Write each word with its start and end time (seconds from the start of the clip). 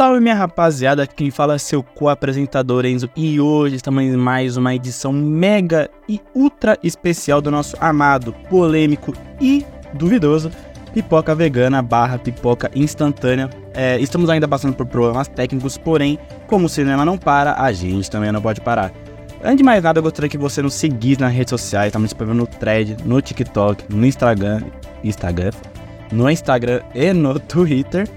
salve 0.00 0.18
minha 0.18 0.34
rapaziada, 0.34 1.06
quem 1.06 1.30
fala 1.30 1.56
é 1.56 1.58
seu 1.58 1.82
co-apresentador 1.82 2.86
Enzo 2.86 3.10
e 3.14 3.38
hoje 3.38 3.76
estamos 3.76 4.02
em 4.02 4.16
mais 4.16 4.56
uma 4.56 4.74
edição 4.74 5.12
mega 5.12 5.90
e 6.08 6.18
ultra 6.34 6.78
especial 6.82 7.42
do 7.42 7.50
nosso 7.50 7.76
amado, 7.78 8.32
polêmico 8.48 9.12
e 9.38 9.62
duvidoso 9.92 10.50
Pipoca 10.94 11.34
Vegana 11.34 11.82
barra 11.82 12.18
Pipoca 12.18 12.70
Instantânea. 12.74 13.50
É, 13.74 13.98
estamos 14.00 14.30
ainda 14.30 14.48
passando 14.48 14.72
por 14.72 14.86
problemas 14.86 15.28
técnicos, 15.28 15.76
porém, 15.76 16.18
como 16.46 16.64
o 16.64 16.68
cinema 16.70 17.04
não 17.04 17.18
para, 17.18 17.60
a 17.60 17.70
gente 17.70 18.10
também 18.10 18.32
não 18.32 18.40
pode 18.40 18.62
parar. 18.62 18.90
Antes 19.44 19.58
de 19.58 19.62
mais 19.64 19.82
nada, 19.82 19.98
eu 19.98 20.02
gostaria 20.02 20.30
que 20.30 20.38
você 20.38 20.62
nos 20.62 20.72
seguisse 20.72 21.20
nas 21.20 21.34
redes 21.34 21.50
sociais, 21.50 21.88
estamos 21.88 22.08
disponível 22.08 22.36
no 22.36 22.46
Thread, 22.46 22.96
no 23.04 23.20
TikTok, 23.20 23.84
no 23.94 24.06
Instagram, 24.06 24.62
Instagram, 25.04 25.50
no 26.10 26.30
Instagram 26.30 26.80
e 26.94 27.12
no 27.12 27.38
Twitter. 27.38 28.08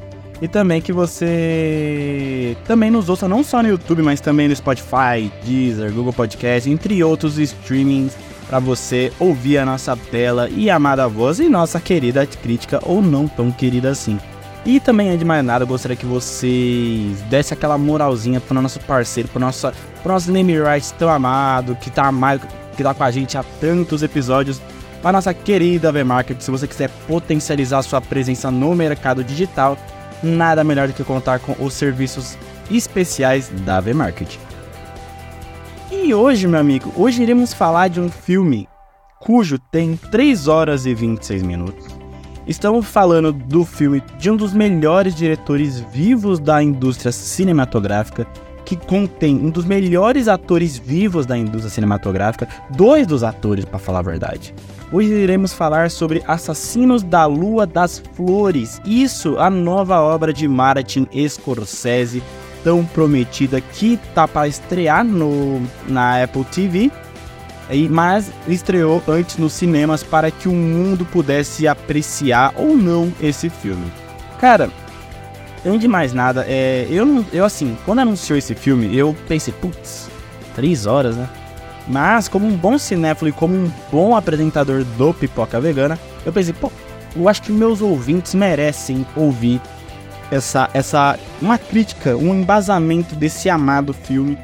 E 0.44 0.48
também 0.50 0.82
que 0.82 0.92
você 0.92 2.58
também 2.68 2.92
nos 2.92 3.08
ouça 3.08 3.30
não 3.30 3.42
só 3.46 3.64
no 3.64 3.70
YouTube, 3.70 4.02
mas 4.02 4.20
também 4.20 4.50
no 4.50 4.54
Spotify, 4.54 5.32
Deezer, 5.42 5.94
Google 5.94 6.12
Podcast, 6.12 6.70
entre 6.70 7.02
outros 7.02 7.38
streamings 7.38 8.14
para 8.46 8.60
você 8.60 9.10
ouvir 9.22 9.58
a 9.58 9.66
nossa 9.66 9.96
bela 9.96 10.50
e 10.50 10.70
amada 10.70 11.08
voz 11.08 11.40
e 11.40 11.48
nossa 11.48 11.80
querida 11.80 12.26
crítica 12.26 12.82
ou 12.84 13.02
não 13.02 13.26
tão 13.26 13.54
querida 13.54 13.90
assim. 13.90 14.20
E 14.66 14.82
também, 14.82 15.08
antes 15.08 15.20
de 15.20 15.26
mais 15.26 15.46
nada, 15.46 15.64
eu 15.64 15.68
gostaria 15.68 15.96
que 15.96 16.06
vocês 16.06 17.22
dessem 17.30 17.56
aquela 17.58 17.78
moralzinha 17.78 18.42
pro 18.42 18.62
nosso 18.62 18.82
parceiro, 18.82 19.30
pro 19.30 19.40
nosso, 19.40 19.72
pro 20.02 20.12
nosso 20.12 20.30
name 20.30 20.62
rights 20.62 20.92
tão 20.92 21.08
amado, 21.08 21.74
que 21.78 21.90
tá, 21.90 22.08
amado, 22.08 22.46
que 22.76 22.84
tá 22.84 22.94
com 22.94 23.06
a 23.06 23.12
gente 23.12 23.38
há 23.38 23.46
tantos 23.62 24.04
episódios, 24.04 24.62
para 25.02 25.14
nossa 25.14 25.34
querida 25.34 25.90
V-Market. 25.90 26.42
Se 26.42 26.52
você 26.52 26.68
quiser 26.68 26.90
potencializar 27.08 27.82
sua 27.82 28.02
presença 28.02 28.52
no 28.52 28.76
mercado 28.76 29.24
digital, 29.24 29.78
nada 30.24 30.64
melhor 30.64 30.88
do 30.88 30.94
que 30.94 31.04
contar 31.04 31.40
com 31.40 31.56
os 31.64 31.74
serviços 31.74 32.38
especiais 32.72 33.50
da 33.66 33.80
V-Market. 33.80 34.38
E 35.92 36.14
hoje, 36.14 36.48
meu 36.48 36.60
amigo, 36.60 36.92
hoje 36.96 37.22
iremos 37.22 37.54
falar 37.54 37.90
de 37.90 38.00
um 38.00 38.10
filme 38.10 38.68
cujo 39.20 39.58
tem 39.58 39.96
3 39.96 40.48
horas 40.48 40.86
e 40.86 40.94
26 40.94 41.44
minutos. 41.44 41.86
Estamos 42.46 42.86
falando 42.86 43.32
do 43.32 43.64
filme 43.64 44.04
de 44.20 44.30
um 44.30 44.36
dos 44.36 44.54
melhores 44.54 45.16
diretores 45.16 45.80
vivos 45.80 46.40
da 46.40 46.62
indústria 46.62 47.12
cinematográfica, 47.12 48.28
que 48.66 48.76
contém 48.76 49.36
um 49.36 49.50
dos 49.50 49.64
melhores 49.64 50.28
atores 50.28 50.78
vivos 50.78 51.26
da 51.26 51.38
indústria 51.38 51.70
cinematográfica, 51.70 52.50
dois 52.72 53.08
dos 53.08 53.24
atores, 53.24 53.64
para 53.64 53.80
falar 53.80 54.00
a 54.00 54.04
verdade. 54.04 54.54
Hoje 54.94 55.10
iremos 55.12 55.52
falar 55.52 55.90
sobre 55.90 56.22
Assassinos 56.28 57.02
da 57.02 57.26
Lua 57.26 57.66
das 57.66 57.98
Flores. 58.14 58.80
Isso, 58.86 59.40
a 59.40 59.50
nova 59.50 60.00
obra 60.00 60.32
de 60.32 60.48
Martin 60.48 61.08
Scorsese, 61.28 62.22
tão 62.64 62.86
prometida 62.86 63.60
que 63.60 63.98
tá 64.14 64.28
para 64.28 64.48
estrear 64.48 65.04
no 65.04 65.60
na 65.88 66.24
Apple 66.24 66.44
TV. 66.44 66.92
Mas 67.90 68.32
estreou 68.48 69.02
antes 69.08 69.38
nos 69.38 69.54
cinemas 69.54 70.04
para 70.04 70.30
que 70.30 70.48
o 70.48 70.54
mundo 70.54 71.06
pudesse 71.06 71.68
apreciar 71.68 72.54
ou 72.56 72.78
não 72.78 73.12
esse 73.20 73.50
filme. 73.50 73.92
Cara, 74.40 74.70
antes 75.66 75.80
de 75.80 75.88
mais 75.88 76.14
nada, 76.14 76.46
é, 76.48 76.86
eu, 76.88 77.26
eu 77.34 77.44
assim, 77.44 77.76
quando 77.84 77.98
anunciou 77.98 78.38
esse 78.38 78.54
filme, 78.54 78.96
eu 78.96 79.16
pensei, 79.28 79.56
putz, 79.60 80.08
três 80.54 80.86
horas, 80.86 81.18
né? 81.18 81.28
Mas, 81.88 82.28
como 82.28 82.48
um 82.48 82.56
bom 82.56 82.78
cinéfilo 82.78 83.30
e 83.30 83.34
como 83.34 83.54
um 83.54 83.72
bom 83.92 84.16
apresentador 84.16 84.84
do 84.98 85.14
Pipoca 85.14 85.60
Vegana, 85.60 86.00
eu 86.26 86.32
pensei, 86.32 86.54
pô, 86.54 86.72
eu 87.16 87.28
acho 87.28 87.42
que 87.42 87.52
meus 87.52 87.82
ouvintes 87.82 88.34
merecem 88.34 89.06
ouvir 89.16 89.62
essa, 90.32 90.70
essa 90.74 91.20
uma 91.42 91.58
crítica, 91.58 92.16
um 92.16 92.34
embasamento 92.34 93.16
desse 93.16 93.50
amado 93.50 93.94
filme 93.94 94.38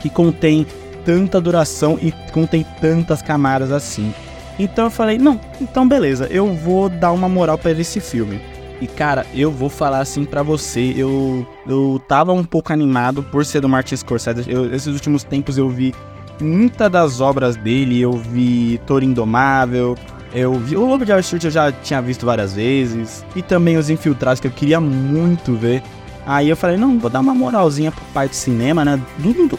que 0.00 0.10
contém 0.10 0.66
tanta 1.04 1.40
duração 1.40 1.98
e 2.00 2.12
contém 2.32 2.64
tantas 2.80 3.22
camadas 3.22 3.70
assim. 3.70 4.12
Então 4.58 4.84
eu 4.86 4.90
falei, 4.90 5.18
não, 5.18 5.38
então 5.60 5.86
beleza, 5.86 6.26
eu 6.30 6.52
vou 6.54 6.88
dar 6.88 7.12
uma 7.12 7.28
moral 7.28 7.58
para 7.58 7.72
esse 7.72 8.00
filme. 8.00 8.40
E 8.80 8.86
cara, 8.86 9.24
eu 9.34 9.50
vou 9.50 9.68
falar 9.68 10.00
assim 10.00 10.24
para 10.24 10.42
você, 10.42 10.92
eu 10.96 11.46
eu 11.66 12.00
tava 12.08 12.32
um 12.32 12.44
pouco 12.44 12.72
animado 12.72 13.22
por 13.22 13.44
ser 13.44 13.60
do 13.60 13.68
Martin 13.68 13.96
Scorsese. 13.96 14.50
Eu, 14.50 14.74
esses 14.74 14.92
últimos 14.92 15.22
tempos 15.22 15.56
eu 15.56 15.68
vi 15.68 15.94
muitas 16.40 16.90
das 16.90 17.20
obras 17.20 17.56
dele, 17.56 18.00
eu 18.00 18.12
vi 18.12 18.80
Toro 18.86 19.04
Indomável, 19.04 19.96
eu 20.34 20.54
vi 20.54 20.76
o 20.76 20.84
Lobo 20.84 21.04
de 21.04 21.12
Wall 21.12 21.20
Street 21.20 21.44
eu 21.44 21.50
já 21.50 21.70
tinha 21.70 22.02
visto 22.02 22.26
várias 22.26 22.54
vezes, 22.54 23.24
e 23.36 23.42
também 23.42 23.76
Os 23.76 23.88
Infiltrados 23.88 24.40
que 24.40 24.46
eu 24.46 24.50
queria 24.50 24.80
muito 24.80 25.54
ver. 25.54 25.82
Aí 26.26 26.48
eu 26.48 26.56
falei, 26.56 26.76
não, 26.76 26.98
vou 26.98 27.10
dar 27.10 27.20
uma 27.20 27.34
moralzinha 27.34 27.92
pro 27.92 28.04
pai 28.06 28.28
do 28.28 28.34
cinema, 28.34 28.84
né? 28.84 29.00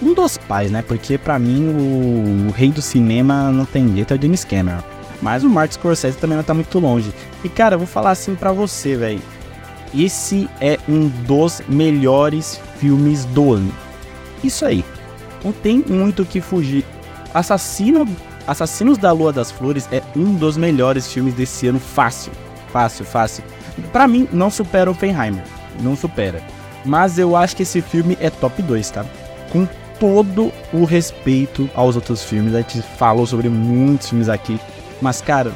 Um, 0.02 0.14
dos 0.14 0.38
pais, 0.38 0.72
né? 0.72 0.82
Porque 0.82 1.18
para 1.18 1.38
mim 1.38 1.68
o, 1.68 2.48
o, 2.48 2.52
rei 2.52 2.72
do 2.72 2.82
cinema 2.82 3.52
não 3.52 3.66
tem 3.66 3.88
jeito, 3.94 4.14
é 4.14 4.18
o 4.18 4.22
James 4.22 4.44
Cameron. 4.44 4.82
Mas 5.22 5.44
o 5.44 5.50
Martin 5.50 5.76
Scorsese 5.76 6.18
também 6.18 6.36
não 6.36 6.44
tá 6.44 6.54
muito 6.54 6.78
longe. 6.80 7.14
E 7.44 7.50
cara, 7.50 7.76
eu 7.76 7.80
vou 7.80 7.88
falar 7.88 8.12
assim 8.12 8.36
para 8.36 8.52
você, 8.52 8.96
velho. 8.96 9.22
Esse 9.94 10.50
é 10.60 10.78
um 10.90 11.08
dos 11.08 11.62
melhores 11.70 12.60
filmes 12.80 13.26
do 13.26 13.54
ano. 13.54 13.72
Isso 14.44 14.66
aí. 14.66 14.84
Não 15.46 15.52
tem 15.54 15.84
muito 15.88 16.24
o 16.24 16.26
que 16.26 16.42
fugir. 16.42 16.84
Assassino, 17.32 18.08
Assassinos 18.48 18.98
da 18.98 19.12
Lua 19.12 19.32
das 19.32 19.52
Flores 19.52 19.88
é 19.92 20.02
um 20.16 20.34
dos 20.34 20.58
melhores 20.58 21.12
filmes 21.14 21.36
desse 21.36 21.68
ano, 21.68 21.80
fácil. 21.80 22.32
Fácil, 22.74 23.06
fácil. 23.06 23.44
Para 23.92 24.08
mim, 24.08 24.28
não 24.32 24.50
supera 24.50 24.90
Oppenheimer. 24.90 25.44
Não 25.80 25.96
supera. 25.96 26.42
Mas 26.84 27.20
eu 27.20 27.36
acho 27.36 27.56
que 27.56 27.62
esse 27.62 27.80
filme 27.80 28.18
é 28.20 28.32
top 28.32 28.60
2, 28.62 28.90
tá? 28.90 29.06
Com 29.52 29.68
todo 30.00 30.52
o 30.74 30.84
respeito 30.84 31.70
aos 31.76 31.96
outros 31.96 32.24
filmes. 32.24 32.56
A 32.56 32.62
gente 32.62 32.82
falou 32.82 33.28
sobre 33.28 33.48
muitos 33.48 34.10
filmes 34.10 34.30
aqui. 34.30 34.60
Mas, 35.00 35.22
cara, 35.22 35.52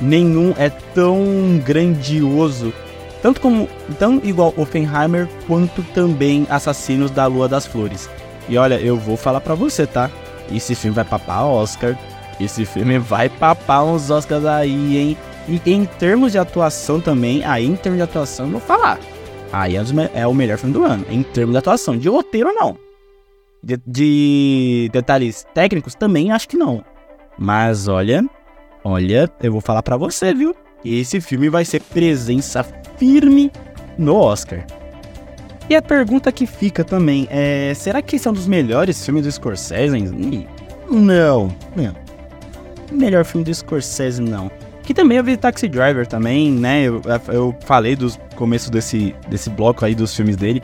nenhum 0.00 0.54
é 0.58 0.70
tão 0.70 1.60
grandioso. 1.64 2.74
Tanto 3.22 3.40
como. 3.40 3.68
Tão 3.98 4.20
igual 4.24 4.52
Oppenheimer, 4.56 5.28
quanto 5.46 5.82
também 5.94 6.46
Assassinos 6.50 7.10
da 7.10 7.26
Lua 7.26 7.48
das 7.48 7.66
Flores. 7.66 8.08
E 8.48 8.58
olha, 8.58 8.80
eu 8.80 8.96
vou 8.96 9.16
falar 9.16 9.40
para 9.40 9.54
você, 9.54 9.86
tá? 9.86 10.10
Esse 10.52 10.74
filme 10.74 10.94
vai 10.94 11.04
papar 11.04 11.46
Oscar. 11.46 11.98
Esse 12.40 12.64
filme 12.64 12.98
vai 12.98 13.28
papar 13.28 13.84
uns 13.84 14.10
Oscars 14.10 14.44
aí, 14.44 14.98
hein? 14.98 15.16
E 15.48 15.60
em 15.70 15.84
termos 15.84 16.32
de 16.32 16.38
atuação 16.38 17.00
também, 17.00 17.44
aí 17.44 17.64
em 17.64 17.76
termos 17.76 17.98
de 17.98 18.02
atuação 18.02 18.46
eu 18.46 18.52
vou 18.52 18.60
falar. 18.60 18.98
Aí 19.52 19.76
é, 19.76 19.82
é 20.14 20.26
o 20.26 20.34
melhor 20.34 20.58
filme 20.58 20.72
do 20.72 20.84
ano. 20.84 21.04
Em 21.08 21.22
termos 21.22 21.52
de 21.52 21.58
atuação. 21.58 21.96
De 21.96 22.08
roteiro, 22.08 22.52
não. 22.52 22.76
De, 23.62 23.80
de 23.86 24.90
detalhes 24.92 25.46
técnicos 25.54 25.94
também 25.94 26.32
acho 26.32 26.48
que 26.48 26.56
não. 26.56 26.84
Mas 27.38 27.88
olha, 27.88 28.24
olha, 28.82 29.30
eu 29.42 29.52
vou 29.52 29.60
falar 29.60 29.82
para 29.82 29.96
você, 29.96 30.34
viu? 30.34 30.54
Esse 30.84 31.20
filme 31.20 31.48
vai 31.48 31.64
ser 31.64 31.80
presença 31.80 32.64
firme 32.98 33.50
no 33.96 34.16
Oscar. 34.16 34.66
E 35.68 35.74
a 35.74 35.82
pergunta 35.82 36.30
que 36.30 36.46
fica 36.46 36.84
também 36.84 37.26
é: 37.30 37.72
será 37.74 38.02
que 38.02 38.16
esse 38.16 38.28
é 38.28 38.30
um 38.30 38.34
dos 38.34 38.46
melhores 38.46 39.04
filmes 39.04 39.24
do 39.24 39.32
Scorsese? 39.32 39.98
Não. 40.90 41.52
Melhor 42.92 43.24
filme 43.24 43.44
do 43.44 43.54
Scorsese, 43.54 44.20
não. 44.20 44.50
Que 44.82 44.92
também 44.92 45.16
eu 45.16 45.24
vi 45.24 45.36
Taxi 45.36 45.66
Driver 45.66 46.06
também, 46.06 46.52
né? 46.52 46.82
Eu, 46.82 47.00
eu 47.28 47.56
falei 47.64 47.96
dos 47.96 48.18
começos 48.36 48.68
desse, 48.68 49.14
desse 49.28 49.48
bloco 49.48 49.84
aí 49.84 49.94
dos 49.94 50.14
filmes 50.14 50.36
dele. 50.36 50.62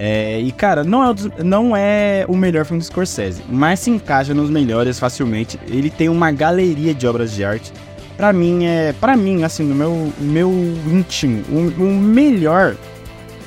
É, 0.00 0.40
e 0.40 0.52
cara, 0.52 0.84
não 0.84 1.04
é, 1.04 1.14
não 1.44 1.76
é 1.76 2.24
o 2.28 2.36
melhor 2.36 2.64
filme 2.64 2.80
do 2.80 2.84
Scorsese, 2.86 3.42
mas 3.48 3.80
se 3.80 3.90
encaixa 3.90 4.32
nos 4.32 4.48
melhores 4.48 4.98
facilmente. 4.98 5.60
Ele 5.66 5.90
tem 5.90 6.08
uma 6.08 6.32
galeria 6.32 6.94
de 6.94 7.06
obras 7.06 7.32
de 7.32 7.44
arte. 7.44 7.72
Pra 8.16 8.32
mim, 8.32 8.64
é. 8.64 8.94
para 8.94 9.16
mim, 9.16 9.44
assim, 9.44 9.64
no 9.64 9.74
meu, 9.74 10.12
meu 10.18 10.50
íntimo, 10.50 11.44
o, 11.50 11.82
o 11.82 11.94
melhor 11.94 12.74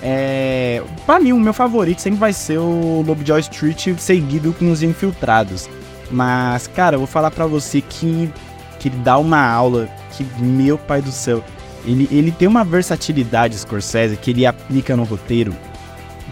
é, 0.02 0.82
pra 1.06 1.20
mim, 1.20 1.32
o 1.32 1.40
meu 1.40 1.54
favorito 1.54 2.02
sempre 2.02 2.20
vai 2.20 2.34
ser 2.34 2.58
o 2.58 3.04
Lovejoy 3.06 3.40
Street 3.42 3.88
seguido 4.00 4.54
com 4.54 4.72
os 4.72 4.82
Infiltrados. 4.82 5.70
Mas, 6.10 6.68
cara, 6.68 6.96
eu 6.96 7.00
vou 7.00 7.08
falar 7.08 7.32
pra 7.32 7.46
você 7.46 7.82
que, 7.82 8.32
que 8.80 8.90
ele 8.90 8.98
dá 8.98 9.18
uma 9.18 9.40
aula 9.40 9.88
que, 10.12 10.24
meu 10.42 10.78
pai 10.78 11.02
do 11.02 11.12
céu, 11.12 11.44
ele, 11.86 12.08
ele 12.12 12.32
tem 12.32 12.48
uma 12.48 12.64
versatilidade, 12.64 13.58
Scorsese, 13.58 14.18
que 14.18 14.32
ele 14.32 14.46
aplica 14.46 14.96
no 14.96 15.04
roteiro. 15.04 15.56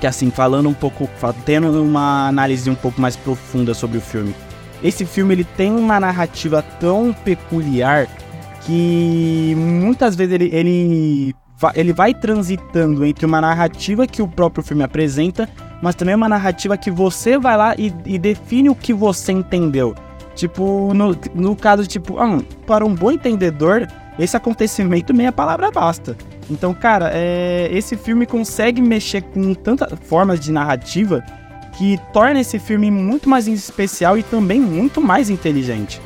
Que, 0.01 0.07
assim, 0.07 0.31
falando 0.31 0.67
um 0.67 0.73
pouco, 0.73 1.09
tendo 1.45 1.81
uma 1.83 2.27
análise 2.27 2.69
um 2.69 2.75
pouco 2.75 2.99
mais 2.99 3.15
profunda 3.15 3.73
sobre 3.73 3.97
o 3.97 4.01
filme. 4.01 4.33
Esse 4.83 5.05
filme, 5.05 5.33
ele 5.33 5.43
tem 5.43 5.71
uma 5.71 5.99
narrativa 5.99 6.63
tão 6.79 7.13
peculiar 7.13 8.07
que 8.61 9.53
muitas 9.57 10.15
vezes 10.15 10.33
ele, 10.33 10.49
ele 10.53 11.35
ele 11.75 11.93
vai 11.93 12.13
transitando 12.13 13.05
entre 13.05 13.25
uma 13.25 13.41
narrativa 13.41 14.07
que 14.07 14.21
o 14.21 14.27
próprio 14.27 14.63
filme 14.63 14.83
apresenta, 14.83 15.49
mas 15.81 15.95
também 15.95 16.15
uma 16.15 16.29
narrativa 16.29 16.77
que 16.77 16.91
você 16.91 17.37
vai 17.37 17.57
lá 17.57 17.75
e, 17.77 17.93
e 18.05 18.17
define 18.17 18.69
o 18.69 18.75
que 18.75 18.93
você 18.93 19.31
entendeu. 19.31 19.95
Tipo, 20.35 20.93
no, 20.93 21.15
no 21.35 21.55
caso, 21.55 21.85
tipo, 21.85 22.17
ah, 22.17 22.39
para 22.65 22.85
um 22.85 22.95
bom 22.95 23.11
entendedor, 23.11 23.87
esse 24.17 24.37
acontecimento 24.37 25.13
meia 25.13 25.31
palavra 25.31 25.69
basta. 25.69 26.15
Então, 26.49 26.73
cara, 26.73 27.11
é, 27.13 27.69
esse 27.71 27.95
filme 27.95 28.25
consegue 28.25 28.81
mexer 28.81 29.21
com 29.21 29.53
tantas 29.53 29.91
formas 30.07 30.39
de 30.39 30.51
narrativa 30.51 31.23
que 31.77 31.99
torna 32.11 32.39
esse 32.39 32.57
filme 32.57 32.89
muito 32.89 33.29
mais 33.29 33.47
especial 33.47 34.17
e 34.17 34.23
também 34.23 34.59
muito 34.59 34.99
mais 34.99 35.29
inteligente. 35.29 36.01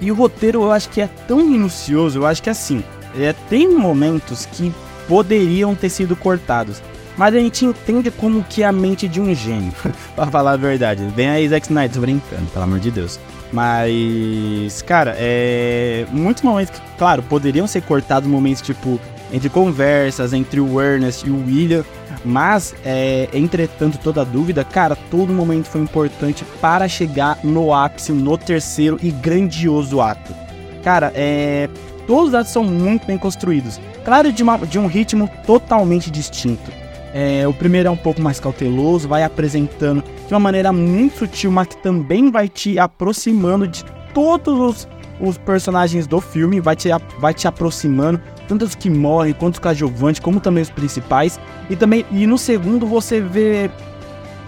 E 0.00 0.10
o 0.10 0.14
roteiro 0.14 0.62
eu 0.62 0.72
acho 0.72 0.88
que 0.88 1.00
é 1.00 1.08
tão 1.28 1.44
minucioso, 1.44 2.18
eu 2.18 2.26
acho 2.26 2.42
que 2.42 2.50
assim, 2.50 2.82
é, 3.18 3.32
tem 3.48 3.74
momentos 3.74 4.46
que 4.46 4.72
poderiam 5.08 5.74
ter 5.74 5.88
sido 5.88 6.14
cortados. 6.14 6.82
Mas 7.16 7.34
a 7.34 7.38
gente 7.38 7.64
entende 7.64 8.10
como 8.10 8.42
que 8.42 8.62
é 8.62 8.66
a 8.66 8.72
mente 8.72 9.06
de 9.06 9.20
um 9.20 9.34
gênio, 9.34 9.72
pra 10.14 10.26
falar 10.26 10.52
a 10.52 10.56
verdade. 10.56 11.02
Vem 11.14 11.28
aí 11.28 11.48
Zack 11.48 11.66
Snyder, 11.66 11.92
tô 11.92 12.00
brincando, 12.00 12.46
pelo 12.46 12.64
amor 12.64 12.78
de 12.78 12.90
Deus. 12.90 13.18
Mas, 13.52 14.80
cara, 14.82 15.14
é. 15.18 16.06
Muitos 16.10 16.42
momentos 16.42 16.78
que, 16.78 16.86
claro, 16.96 17.22
poderiam 17.22 17.66
ser 17.66 17.82
cortados 17.82 18.28
momentos 18.28 18.62
tipo 18.62 18.98
entre 19.32 19.48
conversas 19.48 20.32
entre 20.32 20.60
o 20.60 20.80
Ernest 20.80 21.26
e 21.26 21.30
o 21.30 21.44
William, 21.46 21.84
mas, 22.24 22.74
é, 22.84 23.28
entretanto, 23.32 23.98
toda 23.98 24.24
dúvida, 24.24 24.64
cara, 24.64 24.96
todo 25.10 25.32
momento 25.32 25.66
foi 25.66 25.80
importante 25.80 26.44
para 26.60 26.88
chegar 26.88 27.38
no 27.42 27.72
ápice, 27.72 28.12
no 28.12 28.36
terceiro 28.36 28.98
e 29.02 29.10
grandioso 29.10 30.00
ato. 30.00 30.34
Cara, 30.82 31.12
é, 31.14 31.68
todos 32.10 32.30
os 32.30 32.34
atos 32.34 32.50
são 32.50 32.64
muito 32.64 33.06
bem 33.06 33.16
construídos, 33.16 33.80
claro, 34.04 34.32
de, 34.32 34.42
uma, 34.42 34.58
de 34.58 34.80
um 34.80 34.88
ritmo 34.88 35.30
totalmente 35.46 36.10
distinto. 36.10 36.72
É, 37.14 37.46
o 37.46 37.54
primeiro 37.54 37.86
é 37.86 37.90
um 37.90 37.96
pouco 37.96 38.20
mais 38.20 38.40
cauteloso, 38.40 39.06
vai 39.06 39.22
apresentando 39.22 40.02
de 40.26 40.34
uma 40.34 40.40
maneira 40.40 40.72
muito 40.72 41.18
sutil, 41.18 41.52
mas 41.52 41.68
que 41.68 41.76
também 41.76 42.28
vai 42.28 42.48
te 42.48 42.80
aproximando 42.80 43.68
de 43.68 43.84
todos 44.12 44.58
os, 44.58 44.88
os 45.20 45.38
personagens 45.38 46.08
do 46.08 46.20
filme, 46.20 46.58
vai 46.58 46.74
te, 46.74 46.88
vai 47.20 47.32
te 47.32 47.46
aproximando, 47.46 48.20
tanto 48.48 48.64
os 48.64 48.74
que 48.74 48.90
morrem 48.90 49.32
quanto 49.32 49.54
os 49.54 49.60
coadjuvantes, 49.60 50.20
como 50.20 50.40
também 50.40 50.64
os 50.64 50.70
principais. 50.70 51.38
E 51.68 51.76
também 51.76 52.04
e 52.10 52.26
no 52.26 52.36
segundo 52.36 52.88
você 52.88 53.20
vê 53.20 53.70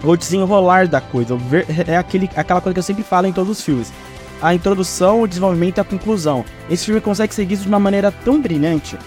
o 0.03 0.17
desenrolar 0.17 0.85
da 0.85 0.99
coisa. 0.99 1.37
É 1.87 1.95
aquele, 1.95 2.29
aquela 2.35 2.59
coisa 2.59 2.73
que 2.73 2.79
eu 2.79 2.83
sempre 2.83 3.03
falo 3.03 3.25
em 3.25 3.31
todos 3.31 3.57
os 3.57 3.63
filmes. 3.63 3.93
A 4.43 4.53
introdução, 4.53 5.21
o 5.21 5.27
desenvolvimento 5.27 5.77
e 5.77 5.81
a 5.81 5.83
conclusão. 5.83 6.43
Esse 6.69 6.85
filme 6.85 6.99
consegue 6.99 7.33
seguir 7.33 7.53
isso 7.53 7.63
de 7.63 7.69
uma 7.69 7.79
maneira 7.79 8.11
tão 8.11 8.41
brilhante 8.41 8.97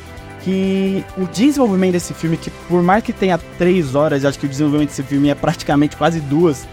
que 0.43 1.05
o 1.19 1.27
desenvolvimento 1.27 1.93
desse 1.93 2.15
filme, 2.15 2.37
que 2.37 2.50
por 2.69 2.83
mais 2.83 3.05
que 3.05 3.12
tenha 3.12 3.38
três 3.59 3.94
horas, 3.94 4.25
acho 4.25 4.38
que 4.38 4.47
o 4.47 4.49
desenvolvimento 4.49 4.88
desse 4.88 5.03
filme 5.03 5.29
é 5.29 5.35
praticamente 5.35 5.97
quase 5.97 6.21
duas, 6.21 6.67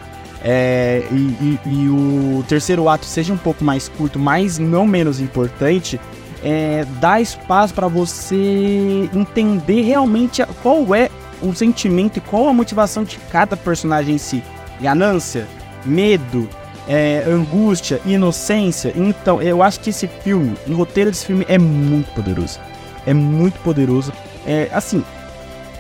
é, 0.44 1.04
e, 1.12 1.16
e, 1.16 1.60
e, 1.66 1.90
o 1.90 2.44
terceiro 2.48 2.88
ato 2.90 3.06
seja 3.06 3.34
um 3.34 3.38
pouco 3.38 3.64
mais 3.64 3.88
curto, 3.88 4.20
mas 4.20 4.60
não 4.60 4.86
menos 4.86 5.20
importante, 5.20 6.00
é, 6.44 6.86
dá 7.00 7.22
espaço 7.22 7.74
para 7.74 7.88
você 7.88 9.10
entender 9.14 9.82
realmente 9.82 10.46
qual 10.62 10.94
é 10.94 11.10
o 11.42 11.54
sentimento 11.54 12.18
e 12.18 12.22
qual 12.22 12.48
a 12.48 12.54
motivação 12.54 13.04
de 13.04 13.18
cada 13.32 13.58
personagem 13.58 14.16
em 14.16 14.18
si. 14.18 14.44
Ganância, 14.82 15.48
medo, 15.86 16.50
é, 16.88 17.24
angústia, 17.28 18.00
inocência. 18.06 18.94
Então, 18.96 19.42
eu 19.42 19.64
acho 19.64 19.80
que 19.80 19.90
esse 19.90 20.08
filme, 20.08 20.56
o 20.68 20.74
roteiro 20.74 21.12
desse 21.12 21.26
filme 21.26 21.46
é 21.48 21.58
muito 21.58 22.12
poderoso 22.14 22.60
é 23.06 23.14
muito 23.14 23.60
poderoso. 23.60 24.12
É, 24.46 24.70
assim, 24.72 25.04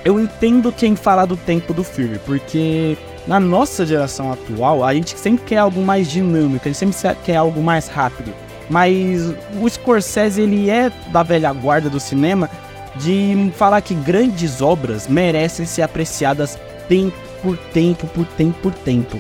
eu 0.03 0.19
entendo 0.19 0.71
quem 0.71 0.95
fala 0.95 1.25
do 1.25 1.37
tempo 1.37 1.73
do 1.73 1.83
filme, 1.83 2.19
porque 2.25 2.97
na 3.27 3.39
nossa 3.39 3.85
geração 3.85 4.31
atual, 4.31 4.83
a 4.83 4.93
gente 4.93 5.17
sempre 5.17 5.45
quer 5.45 5.57
algo 5.57 5.81
mais 5.81 6.09
dinâmico, 6.09 6.67
a 6.67 6.71
gente 6.71 6.93
sempre 6.95 7.15
quer 7.23 7.37
algo 7.37 7.61
mais 7.61 7.87
rápido. 7.87 8.33
Mas 8.69 9.33
o 9.61 9.69
Scorsese, 9.69 10.41
ele 10.41 10.69
é 10.69 10.91
da 11.11 11.21
velha 11.23 11.51
guarda 11.51 11.89
do 11.89 11.99
cinema 11.99 12.49
de 12.95 13.51
falar 13.57 13.81
que 13.81 13.93
grandes 13.93 14.61
obras 14.61 15.07
merecem 15.07 15.65
ser 15.65 15.81
apreciadas 15.81 16.57
tempo 16.87 17.17
por 17.41 17.57
tempo, 17.57 18.07
por 18.07 18.25
tempo 18.25 18.57
por 18.61 18.73
tempo. 18.73 19.19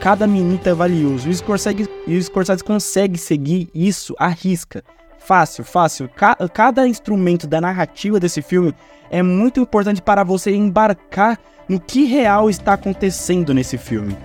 Cada 0.00 0.26
minuto 0.26 0.66
é 0.66 0.74
valioso. 0.74 1.28
E 1.28 1.30
o 1.30 1.34
Scorsese, 1.34 1.88
e 2.06 2.16
o 2.16 2.22
Scorsese 2.22 2.64
consegue 2.64 3.18
seguir 3.18 3.68
isso 3.74 4.14
à 4.18 4.28
risca. 4.28 4.82
Fácil, 5.18 5.64
fácil. 5.64 6.08
Ca 6.08 6.36
cada 6.52 6.86
instrumento 6.88 7.46
da 7.46 7.60
narrativa 7.60 8.18
desse 8.18 8.42
filme 8.42 8.74
é 9.10 9.22
muito 9.22 9.60
importante 9.60 10.02
para 10.02 10.24
você 10.24 10.54
embarcar 10.54 11.38
no 11.68 11.78
que 11.78 12.04
real 12.04 12.48
está 12.48 12.72
acontecendo 12.72 13.54
nesse 13.54 13.76
filme. 13.78 14.16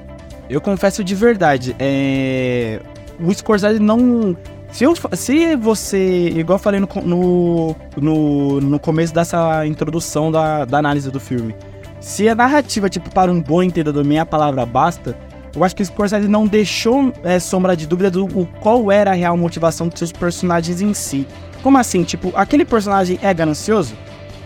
Eu 0.50 0.62
confesso 0.62 1.04
de 1.04 1.16
verdade, 1.16 1.76
é... 1.80 2.80
o 3.20 3.34
Scorsese 3.34 3.80
não. 3.80 4.36
Se, 4.72 4.86
eu, 4.86 4.94
se 5.14 5.56
você, 5.56 6.30
igual 6.30 6.58
eu 6.58 6.64
falei 6.64 6.80
no, 6.80 6.88
no, 7.04 7.76
no, 7.96 8.62
no 8.62 8.80
começo 8.80 9.14
dessa 9.14 9.68
introdução 9.68 10.32
da, 10.32 10.66
da 10.66 10.80
análise 10.80 11.12
do 11.12 11.20
filme, 11.20 11.56
se 12.00 12.28
a 12.28 12.34
narrativa, 12.34 12.90
tipo, 12.90 13.10
para 13.12 13.32
um 13.32 13.40
bom 13.40 13.62
entendedor, 13.62 14.04
meia 14.04 14.26
palavra 14.26 14.66
basta, 14.66 15.16
eu 15.56 15.64
acho 15.64 15.76
que 15.76 15.84
o 15.84 15.86
Scorsese 15.86 16.28
não 16.28 16.48
deixou 16.48 17.14
é, 17.24 17.40
sombra 17.40 17.76
de 17.76 17.86
dúvida 17.86 18.10
do 18.10 18.28
qual 18.60 18.92
era 18.92 19.12
a 19.12 19.14
real 19.14 19.38
motivação 19.38 19.88
dos 19.88 20.00
seus 20.00 20.12
personagens 20.12 20.82
em 20.82 20.94
si. 20.94 21.28
Como 21.62 21.78
assim? 21.78 22.04
Tipo, 22.04 22.34
aquele 22.36 22.66
personagem 22.66 23.20
é 23.22 23.34
ganancioso? 23.34 23.94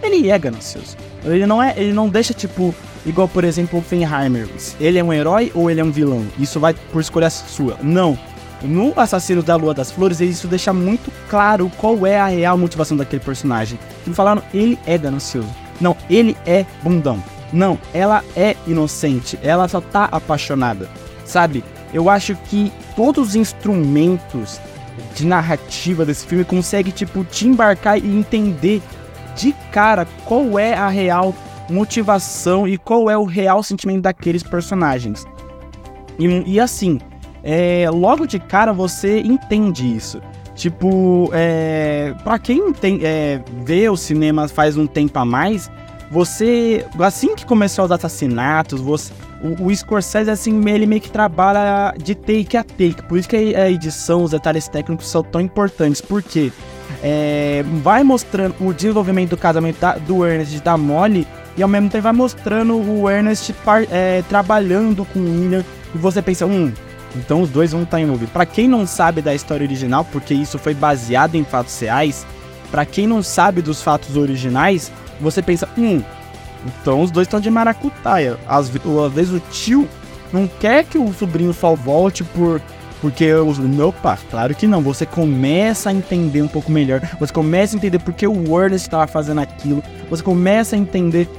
Ele 0.03 0.29
é 0.29 0.37
ganancioso. 0.37 0.97
Ele 1.23 1.45
não 1.45 1.61
é, 1.61 1.73
ele 1.77 1.93
não 1.93 2.07
deixa 2.09 2.33
tipo 2.33 2.73
igual 3.05 3.27
por 3.27 3.43
exemplo 3.43 3.79
o 3.79 3.81
Fenheimer. 3.81 4.47
Ele 4.79 4.99
é 4.99 5.03
um 5.03 5.13
herói 5.13 5.51
ou 5.55 5.71
ele 5.71 5.79
é 5.79 5.83
um 5.83 5.91
vilão? 5.91 6.25
Isso 6.37 6.59
vai 6.59 6.73
por 6.73 7.01
escolha 7.01 7.29
sua. 7.29 7.77
Não. 7.81 8.17
No 8.61 8.91
Assassino 8.99 9.43
da 9.43 9.55
Lua 9.55 9.73
das 9.73 9.91
Flores, 9.91 10.19
isso 10.19 10.47
deixa 10.47 10.73
muito 10.73 11.11
claro 11.29 11.71
qual 11.77 12.05
é 12.07 12.19
a 12.19 12.25
real 12.25 12.57
motivação 12.57 12.97
daquele 12.97 13.21
personagem. 13.23 13.79
Tipo, 14.03 14.15
falaram, 14.15 14.41
ele 14.51 14.79
é 14.85 14.97
ganancioso. 14.97 15.49
Não, 15.79 15.95
ele 16.09 16.35
é 16.45 16.65
bundão. 16.81 17.23
Não, 17.51 17.77
ela 17.93 18.23
é 18.35 18.55
inocente, 18.65 19.39
ela 19.41 19.67
só 19.67 19.79
tá 19.79 20.05
apaixonada, 20.11 20.89
sabe? 21.25 21.63
Eu 21.93 22.09
acho 22.09 22.35
que 22.35 22.71
todos 22.95 23.29
os 23.29 23.35
instrumentos 23.35 24.59
de 25.15 25.25
narrativa 25.25 26.05
desse 26.05 26.25
filme 26.25 26.43
conseguem, 26.43 26.91
tipo, 26.91 27.23
te 27.23 27.47
embarcar 27.47 27.97
e 27.97 28.05
entender 28.05 28.81
de 29.35 29.53
cara 29.71 30.05
qual 30.25 30.59
é 30.59 30.73
a 30.73 30.89
real 30.89 31.33
motivação 31.69 32.67
e 32.67 32.77
qual 32.77 33.09
é 33.09 33.17
o 33.17 33.23
real 33.23 33.61
sentimento 33.63 34.01
daqueles 34.01 34.43
personagens. 34.43 35.25
E, 36.19 36.53
e 36.53 36.59
assim, 36.59 36.99
é, 37.43 37.89
logo 37.89 38.25
de 38.25 38.39
cara 38.39 38.73
você 38.73 39.19
entende 39.19 39.95
isso. 39.95 40.21
Tipo, 40.55 41.29
é, 41.33 42.15
pra 42.23 42.39
quem 42.39 42.73
tem, 42.73 42.99
é, 43.03 43.41
vê 43.63 43.87
o 43.89 43.95
cinema 43.95 44.47
faz 44.47 44.75
um 44.75 44.87
tempo 44.87 45.19
a 45.19 45.23
mais, 45.23 45.69
você, 46.09 46.85
assim 46.99 47.35
que 47.35 47.45
começou 47.45 47.85
os 47.85 47.91
assassinatos, 47.91 48.79
você, 48.79 49.11
o, 49.41 49.65
o 49.65 49.75
Scorsese, 49.75 50.29
assim, 50.29 50.61
ele 50.69 50.85
meio 50.85 51.01
que 51.01 51.11
trabalha 51.11 51.93
de 51.97 52.15
take 52.15 52.55
a 52.55 52.63
take. 52.63 53.03
Por 53.03 53.17
isso 53.17 53.27
que 53.27 53.55
a 53.55 53.69
edição, 53.69 54.23
os 54.23 54.31
detalhes 54.31 54.67
técnicos 54.67 55.07
são 55.07 55.21
tão 55.21 55.41
importantes. 55.41 55.99
Porque 55.99 56.51
é, 57.03 57.63
vai 57.83 58.03
mostrando 58.03 58.55
o 58.59 58.73
desenvolvimento 58.73 59.31
do 59.31 59.37
casamento 59.37 59.79
da, 59.79 59.97
do 59.97 60.25
Ernest 60.25 60.55
e 60.55 60.59
da 60.61 60.77
Molly, 60.77 61.27
e 61.57 61.63
ao 61.63 61.69
mesmo 61.69 61.89
tempo 61.89 62.03
vai 62.03 62.13
mostrando 62.13 62.75
o 62.75 63.09
Ernest 63.09 63.51
par, 63.65 63.83
é, 63.91 64.23
trabalhando 64.29 65.05
com 65.05 65.19
o 65.19 65.23
William. 65.23 65.65
E 65.93 65.97
você 65.97 66.21
pensa, 66.21 66.45
hum, 66.45 66.71
então 67.15 67.41
os 67.41 67.49
dois 67.49 67.71
vão 67.71 67.83
estar 67.83 67.99
envolvidos. 67.99 68.31
Para 68.31 68.45
quem 68.45 68.67
não 68.67 68.87
sabe 68.87 69.21
da 69.21 69.35
história 69.35 69.65
original, 69.65 70.05
porque 70.05 70.33
isso 70.33 70.57
foi 70.57 70.73
baseado 70.73 71.35
em 71.35 71.43
fatos 71.43 71.77
reais, 71.79 72.25
para 72.71 72.85
quem 72.85 73.07
não 73.07 73.21
sabe 73.23 73.61
dos 73.61 73.81
fatos 73.81 74.15
originais, 74.15 74.91
você 75.19 75.41
pensa, 75.41 75.67
hum, 75.77 76.01
então 76.65 77.01
os 77.01 77.11
dois 77.11 77.27
estão 77.27 77.39
de 77.39 77.49
maracutaia. 77.49 78.37
Às, 78.47 78.69
vezes 78.69 79.33
o 79.33 79.39
tio 79.51 79.87
não 80.31 80.47
quer 80.47 80.83
que 80.83 80.97
o 80.97 81.13
sobrinho 81.13 81.53
só 81.53 81.75
volte 81.75 82.23
por 82.23 82.61
porque 82.99 83.31
os 83.31 83.59
meu 83.59 83.93
pá, 83.93 84.17
claro 84.29 84.55
que 84.55 84.65
não. 84.65 84.81
Você 84.81 85.05
começa 85.05 85.89
a 85.89 85.93
entender 85.93 86.41
um 86.41 86.47
pouco 86.47 86.71
melhor. 86.71 86.99
Você 87.19 87.31
começa 87.31 87.75
a 87.75 87.77
entender 87.77 87.99
porque 87.99 88.27
o 88.27 88.59
Ernest 88.59 88.87
estava 88.87 89.05
fazendo 89.05 89.39
aquilo. 89.39 89.83
Você 90.09 90.23
começa 90.23 90.75
a 90.75 90.79
entender. 90.79 91.29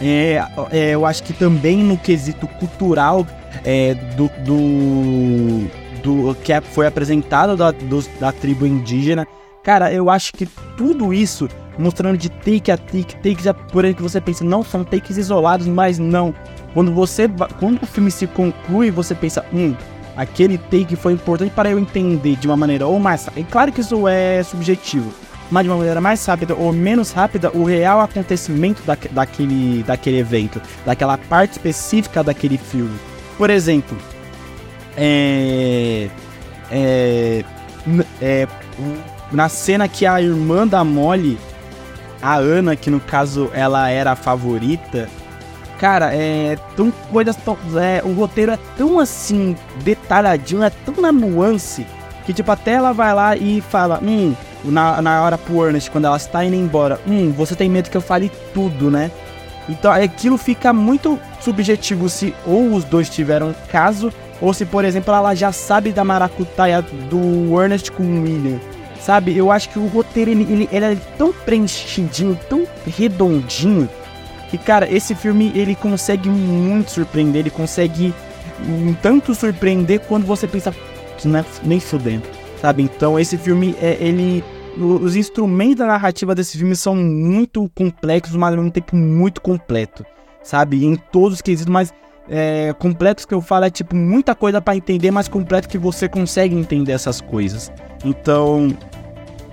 É, 0.00 0.40
é, 0.70 0.90
eu 0.90 1.04
acho 1.04 1.24
que 1.24 1.32
também 1.32 1.78
no 1.78 1.98
quesito 1.98 2.46
cultural 2.46 3.26
é, 3.64 3.94
do, 3.94 4.30
do, 4.44 5.68
do 6.02 6.34
que 6.36 6.52
é, 6.52 6.60
foi 6.60 6.86
apresentado 6.86 7.56
da, 7.56 7.72
do, 7.72 8.00
da 8.20 8.30
tribo 8.30 8.64
indígena. 8.64 9.26
Cara, 9.62 9.92
eu 9.92 10.08
acho 10.08 10.32
que 10.32 10.46
tudo 10.76 11.12
isso 11.12 11.48
mostrando 11.78 12.18
de 12.18 12.28
take 12.28 12.70
a 12.70 12.76
take, 12.76 13.14
takes 13.16 13.46
a, 13.46 13.54
por 13.54 13.84
aí 13.84 13.94
que 13.94 14.02
você 14.02 14.20
pensa, 14.20 14.44
não, 14.44 14.64
são 14.64 14.84
takes 14.84 15.16
isolados, 15.16 15.66
mas 15.66 15.98
não. 15.98 16.34
Quando 16.74 16.92
você 16.92 17.28
quando 17.58 17.82
o 17.82 17.86
filme 17.86 18.10
se 18.10 18.26
conclui, 18.26 18.90
você 18.90 19.14
pensa, 19.14 19.44
hum, 19.52 19.74
aquele 20.16 20.58
take 20.58 20.96
foi 20.96 21.12
importante 21.12 21.52
para 21.52 21.70
eu 21.70 21.78
entender 21.78 22.36
de 22.36 22.46
uma 22.46 22.56
maneira 22.56 22.86
ou 22.86 22.98
mais. 22.98 23.28
É 23.36 23.42
claro 23.44 23.72
que 23.72 23.80
isso 23.80 24.06
é 24.08 24.42
subjetivo, 24.42 25.12
mas 25.50 25.64
de 25.64 25.70
uma 25.70 25.78
maneira 25.78 26.00
mais 26.00 26.24
rápida 26.26 26.54
ou 26.54 26.72
menos 26.72 27.12
rápida 27.12 27.50
o 27.54 27.64
real 27.64 28.00
acontecimento 28.00 28.82
da, 28.82 28.96
daquele, 29.12 29.82
daquele 29.84 30.18
evento, 30.18 30.60
daquela 30.84 31.16
parte 31.16 31.52
específica 31.52 32.22
daquele 32.24 32.58
filme. 32.58 32.98
Por 33.38 33.50
exemplo, 33.50 33.96
é, 34.96 36.08
é, 36.70 37.44
é, 38.20 38.48
na 39.32 39.48
cena 39.48 39.88
que 39.88 40.06
a 40.06 40.20
irmã 40.20 40.66
da 40.66 40.82
Molly 40.84 41.38
a 42.20 42.34
Ana, 42.34 42.76
que 42.76 42.90
no 42.90 43.00
caso 43.00 43.50
ela 43.52 43.88
era 43.88 44.12
a 44.12 44.16
favorita, 44.16 45.08
cara, 45.78 46.12
é 46.12 46.56
tão 46.76 46.90
coisas 46.90 47.36
tão, 47.36 47.56
é, 47.80 48.02
o 48.04 48.12
roteiro 48.12 48.52
é 48.52 48.58
tão 48.76 48.98
assim 48.98 49.56
detalhadinho, 49.82 50.62
é 50.62 50.70
tão 50.70 50.94
na 51.00 51.12
nuance 51.12 51.86
que 52.26 52.32
tipo 52.32 52.50
até 52.50 52.72
ela 52.72 52.92
vai 52.92 53.14
lá 53.14 53.36
e 53.36 53.60
fala, 53.60 54.00
hum, 54.02 54.34
na, 54.64 55.00
na 55.00 55.22
hora 55.22 55.38
pro 55.38 55.64
Ernest 55.64 55.90
quando 55.90 56.06
ela 56.06 56.16
está 56.16 56.44
indo 56.44 56.56
embora, 56.56 57.00
hum, 57.06 57.32
você 57.32 57.54
tem 57.54 57.70
medo 57.70 57.90
que 57.90 57.96
eu 57.96 58.02
fale 58.02 58.30
tudo, 58.52 58.90
né? 58.90 59.10
Então 59.68 59.92
aquilo 59.92 60.38
fica 60.38 60.72
muito 60.72 61.18
subjetivo 61.40 62.08
se 62.08 62.34
ou 62.46 62.74
os 62.74 62.84
dois 62.84 63.08
tiveram 63.08 63.54
caso 63.70 64.10
ou 64.40 64.54
se 64.54 64.64
por 64.64 64.84
exemplo 64.84 65.14
ela 65.14 65.34
já 65.34 65.52
sabe 65.52 65.92
da 65.92 66.02
maracutaia 66.04 66.82
do 66.82 67.60
Ernest 67.60 67.92
com 67.92 68.02
o 68.02 68.22
William. 68.22 68.58
Sabe, 69.00 69.36
eu 69.36 69.50
acho 69.50 69.70
que 69.70 69.78
o 69.78 69.86
roteiro 69.86 70.30
ele, 70.30 70.42
ele, 70.42 70.68
ele 70.72 70.84
é 70.84 70.96
tão 71.16 71.32
preenchidinho, 71.32 72.38
tão 72.48 72.66
redondinho, 72.84 73.88
que 74.50 74.58
cara, 74.58 74.90
esse 74.92 75.14
filme 75.14 75.52
ele 75.54 75.74
consegue 75.74 76.28
muito 76.28 76.90
surpreender, 76.90 77.40
ele 77.40 77.50
consegue 77.50 78.12
um 78.60 78.92
tanto 78.94 79.34
surpreender 79.34 80.00
quando 80.00 80.26
você 80.26 80.46
pensa 80.46 80.74
que 81.16 81.28
não 81.28 81.40
é 81.40 81.44
nem 81.62 81.80
fudendo, 81.80 82.24
sabe? 82.60 82.82
Então 82.82 83.18
esse 83.18 83.38
filme 83.38 83.74
é 83.80 83.96
ele 84.00 84.42
os 84.80 85.16
instrumentos 85.16 85.76
da 85.76 85.86
narrativa 85.86 86.34
desse 86.34 86.56
filme 86.56 86.76
são 86.76 86.94
muito 86.94 87.68
complexos, 87.74 88.36
mas 88.36 88.50
ao 88.50 88.58
mesmo 88.58 88.70
tempo 88.70 88.94
muito 88.94 89.40
completo, 89.40 90.06
sabe? 90.42 90.84
Em 90.84 90.94
todos 90.94 91.34
os 91.34 91.42
quesitos, 91.42 91.70
mas 91.70 91.92
é, 92.30 92.74
que 93.26 93.34
eu 93.34 93.40
falo 93.40 93.64
é 93.64 93.70
tipo 93.70 93.96
muita 93.96 94.34
coisa 94.34 94.60
para 94.60 94.76
entender, 94.76 95.10
mas 95.10 95.28
completo 95.28 95.68
que 95.68 95.78
você 95.78 96.08
consegue 96.08 96.54
entender 96.54 96.92
essas 96.92 97.20
coisas. 97.20 97.72
Então, 98.04 98.76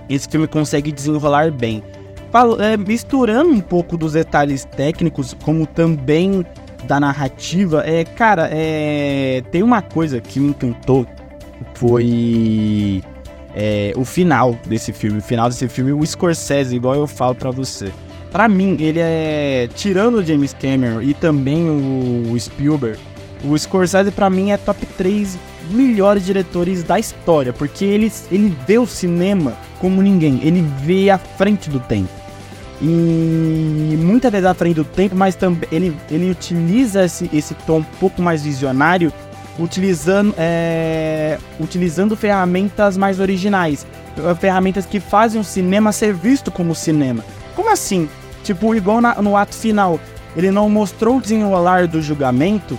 esse 0.08 0.28
filme 0.28 0.46
consegue 0.46 0.92
desenrolar 0.92 1.50
bem. 1.50 1.82
Falo, 2.30 2.60
é, 2.60 2.76
misturando 2.76 3.50
um 3.50 3.60
pouco 3.60 3.96
dos 3.96 4.12
detalhes 4.12 4.64
técnicos, 4.64 5.34
como 5.44 5.66
também 5.66 6.44
da 6.84 7.00
narrativa, 7.00 7.82
é, 7.84 8.04
cara, 8.04 8.48
é, 8.52 9.42
tem 9.50 9.62
uma 9.62 9.82
coisa 9.82 10.20
que 10.20 10.38
me 10.38 10.50
encantou, 10.50 11.06
foi 11.74 13.02
é, 13.54 13.92
o 13.96 14.04
final 14.04 14.56
desse 14.66 14.92
filme. 14.92 15.18
O 15.18 15.22
final 15.22 15.48
desse 15.48 15.66
filme, 15.68 15.92
o 15.92 16.04
Scorsese, 16.04 16.76
igual 16.76 16.94
eu 16.94 17.06
falo 17.06 17.34
para 17.34 17.50
você. 17.50 17.90
Para 18.30 18.48
mim, 18.48 18.76
ele 18.80 19.00
é 19.00 19.68
tirando 19.74 20.16
o 20.16 20.24
James 20.24 20.54
Cameron 20.54 21.00
e 21.00 21.14
também 21.14 21.68
o 21.68 22.38
Spielberg, 22.38 22.98
o 23.44 23.56
Scorsese 23.56 24.10
para 24.10 24.28
mim 24.28 24.50
é 24.50 24.56
top 24.56 24.84
3 24.96 25.38
melhores 25.70 26.24
diretores 26.24 26.82
da 26.82 26.98
história, 26.98 27.52
porque 27.52 27.84
ele, 27.84 28.12
ele 28.30 28.56
vê 28.66 28.78
o 28.78 28.86
cinema 28.86 29.56
como 29.80 30.00
ninguém, 30.00 30.40
ele 30.42 30.62
vê 30.82 31.10
à 31.10 31.18
frente 31.18 31.68
do 31.68 31.80
tempo. 31.80 32.08
E 32.80 33.96
muitas 33.98 34.30
vezes 34.30 34.46
à 34.46 34.54
frente 34.54 34.76
do 34.76 34.84
tempo, 34.84 35.16
mas 35.16 35.34
também 35.34 35.68
ele, 35.72 35.96
ele 36.10 36.30
utiliza 36.30 37.04
esse, 37.04 37.28
esse 37.32 37.54
tom 37.54 37.78
um 37.78 37.82
pouco 37.82 38.20
mais 38.20 38.42
visionário, 38.42 39.12
utilizando, 39.58 40.34
é, 40.36 41.38
utilizando 41.58 42.14
ferramentas 42.14 42.96
mais 42.96 43.18
originais, 43.18 43.86
ferramentas 44.38 44.84
que 44.84 45.00
fazem 45.00 45.40
o 45.40 45.44
cinema 45.44 45.90
ser 45.90 46.12
visto 46.12 46.50
como 46.50 46.74
cinema. 46.74 47.24
Como 47.56 47.72
assim? 47.72 48.08
Tipo, 48.44 48.72
igual 48.74 49.00
na, 49.00 49.20
no 49.20 49.36
ato 49.36 49.56
final, 49.56 49.98
ele 50.36 50.52
não 50.52 50.70
mostrou 50.70 51.16
o 51.16 51.20
desenrolar 51.20 51.88
do 51.88 52.00
julgamento, 52.00 52.78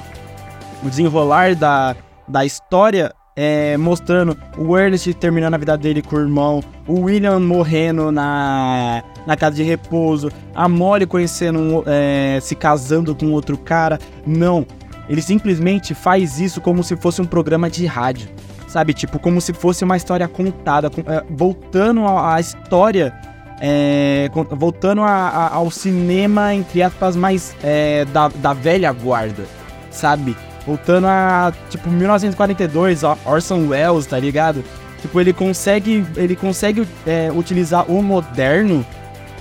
o 0.82 0.90
desenrolar 0.90 1.56
da, 1.56 1.96
da 2.26 2.46
história 2.46 3.12
é, 3.38 3.78
mostrando 3.78 4.36
o 4.58 4.76
Ernest 4.76 5.14
terminando 5.14 5.54
a 5.54 5.58
vida 5.60 5.78
dele 5.78 6.02
com 6.02 6.16
o 6.16 6.20
irmão, 6.20 6.64
o 6.88 7.02
William 7.02 7.40
morrendo 7.40 8.12
na, 8.12 9.04
na 9.28 9.38
casa 9.38 9.58
de 9.58 9.64
repouso, 9.64 10.32
a 10.56 10.68
Molly 10.68 11.06
conhecendo, 11.06 11.84
é, 11.86 12.40
se 12.42 12.56
casando 12.56 13.14
com 13.14 13.32
outro 13.32 13.56
cara. 13.56 14.00
Não. 14.26 14.66
Ele 15.08 15.22
simplesmente 15.22 15.94
faz 15.94 16.40
isso 16.40 16.60
como 16.60 16.84
se 16.84 16.98
fosse 16.98 17.22
um 17.22 17.26
programa 17.26 17.70
de 17.70 17.86
rádio. 17.86 18.28
Sabe? 18.68 18.94
Tipo, 18.94 19.20
como 19.20 19.40
se 19.40 19.54
fosse 19.54 19.84
uma 19.84 19.96
história 19.96 20.28
contada, 20.28 20.90
é, 21.06 21.24
voltando 21.30 22.06
à 22.08 22.40
história. 22.40 23.14
É, 23.60 24.30
voltando 24.52 25.02
a, 25.02 25.08
a, 25.08 25.56
ao 25.56 25.72
cinema, 25.72 26.54
entre 26.54 26.84
aspas, 26.84 27.16
mais 27.16 27.56
é, 27.64 28.06
da, 28.06 28.28
da 28.28 28.54
velha 28.54 28.92
guarda, 28.92 29.46
sabe? 29.90 30.36
Voltando 30.66 31.08
a, 31.08 31.54
tipo, 31.70 31.90
1942, 31.90 33.02
Orson 33.26 33.68
Welles, 33.68 34.06
tá 34.06 34.20
ligado? 34.20 34.64
Tipo, 35.02 35.22
ele 35.22 35.34
consegue, 35.34 36.06
ele 36.16 36.36
consegue 36.36 36.88
é, 37.06 37.32
utilizar 37.32 37.90
o 37.90 38.02
moderno 38.04 38.86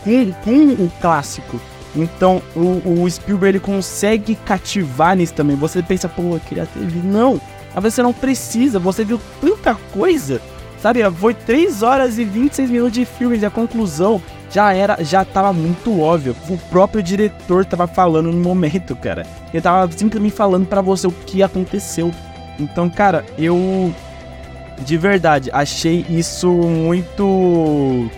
com, 0.05 0.33
com 0.45 0.85
o 0.85 0.93
clássico. 1.01 1.61
Então, 1.95 2.43
o, 2.55 3.03
o, 3.03 3.11
Spielberg 3.11 3.57
ele 3.57 3.65
consegue 3.65 4.35
cativar 4.35 5.17
nisso 5.17 5.35
também. 5.35 5.57
Você 5.57 5.83
pensa, 5.83 6.09
pô, 6.09 6.35
eu 6.35 6.41
queria 6.41 6.67
ter 6.67 6.81
visto. 6.81 7.07
Não, 7.07 7.41
mas 7.75 7.95
você 7.95 8.03
não 8.03 8.13
precisa, 8.13 8.79
você 8.79 9.05
viu 9.05 9.21
tanta 9.41 9.75
coisa. 9.93 10.41
Sabe, 10.81 11.09
foi 11.11 11.35
3 11.35 11.83
horas 11.83 12.19
e 12.19 12.25
26 12.25 12.71
minutos 12.71 12.93
de 12.93 13.05
filme 13.05 13.39
e 13.39 13.45
a 13.45 13.51
conclusão 13.51 14.21
já 14.51 14.73
era, 14.73 15.03
já 15.03 15.25
tava 15.25 15.53
muito 15.53 16.01
óbvio. 16.01 16.37
O 16.49 16.57
próprio 16.57 17.03
diretor 17.03 17.65
tava 17.65 17.87
falando 17.87 18.31
no 18.31 18.39
momento, 18.41 18.95
cara. 18.95 19.27
Ele 19.53 19.63
tava 19.63 19.91
simplesmente 19.93 20.35
falando 20.35 20.67
para 20.67 20.81
você 20.81 21.07
o 21.07 21.13
que 21.13 21.43
aconteceu. 21.43 22.13
Então, 22.59 22.89
cara, 22.89 23.25
eu 23.39 23.93
de 24.79 24.97
verdade 24.97 25.51
achei 25.53 26.05
isso 26.09 26.49
muito 26.49 28.11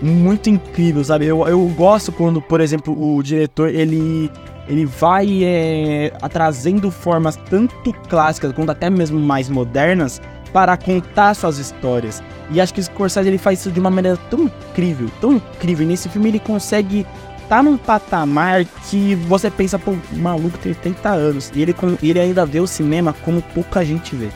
muito 0.00 0.50
incrível, 0.50 1.04
sabe? 1.04 1.26
Eu, 1.26 1.46
eu 1.46 1.64
gosto 1.68 2.10
quando, 2.10 2.42
por 2.42 2.60
exemplo, 2.60 3.16
o 3.16 3.22
diretor 3.22 3.68
ele 3.68 4.30
ele 4.68 4.84
vai 4.84 5.42
é, 5.42 6.12
trazendo 6.30 6.90
formas 6.90 7.36
tanto 7.36 7.92
clássicas 8.08 8.52
quanto 8.52 8.70
até 8.70 8.88
mesmo 8.88 9.18
mais 9.18 9.48
modernas 9.48 10.20
para 10.52 10.76
contar 10.76 11.34
suas 11.34 11.58
histórias. 11.58 12.22
E 12.50 12.60
acho 12.60 12.74
que 12.74 12.80
o 12.80 12.84
Scorsese 12.84 13.28
ele 13.28 13.38
faz 13.38 13.60
isso 13.60 13.70
de 13.70 13.80
uma 13.80 13.90
maneira 13.90 14.18
tão 14.30 14.44
incrível, 14.44 15.10
tão 15.20 15.34
incrível. 15.34 15.84
E 15.84 15.88
nesse 15.88 16.08
filme 16.08 16.28
ele 16.28 16.38
consegue 16.38 17.06
tá 17.48 17.62
num 17.62 17.76
patamar 17.76 18.64
que 18.88 19.14
você 19.14 19.50
pensa, 19.50 19.78
pô, 19.78 19.94
maluco 20.12 20.56
tem 20.58 20.74
30 20.74 21.08
anos. 21.10 21.52
E 21.54 21.62
ele, 21.62 21.74
ele 22.02 22.20
ainda 22.20 22.46
vê 22.46 22.60
o 22.60 22.66
cinema 22.66 23.14
como 23.24 23.42
pouca 23.54 23.84
gente 23.84 24.14
vê. 24.16 24.28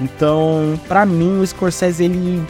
Então, 0.00 0.78
para 0.86 1.04
mim, 1.04 1.40
o 1.40 1.46
Scorsese 1.46 2.04
ele, 2.04 2.42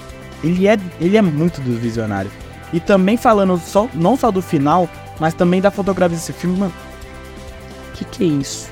ele, 0.43 0.67
é, 0.67 0.79
ele 1.01 1.17
é 1.17 1.23
muito 1.23 1.61
do 1.61 1.79
visionário. 1.79 2.31
E 2.73 2.81
também 2.81 3.17
falando 3.17 3.59
só, 3.59 3.89
não 3.95 4.17
só 4.17 4.31
do 4.31 4.43
final, 4.43 4.89
mas 5.19 5.35
também 5.35 5.61
da 5.61 5.71
fotografia 5.71 6.17
desse 6.17 6.33
filme, 6.33 6.59
mano. 6.59 6.75
Que 7.95 8.05
que 8.05 8.25
é 8.25 8.27
isso? 8.27 8.71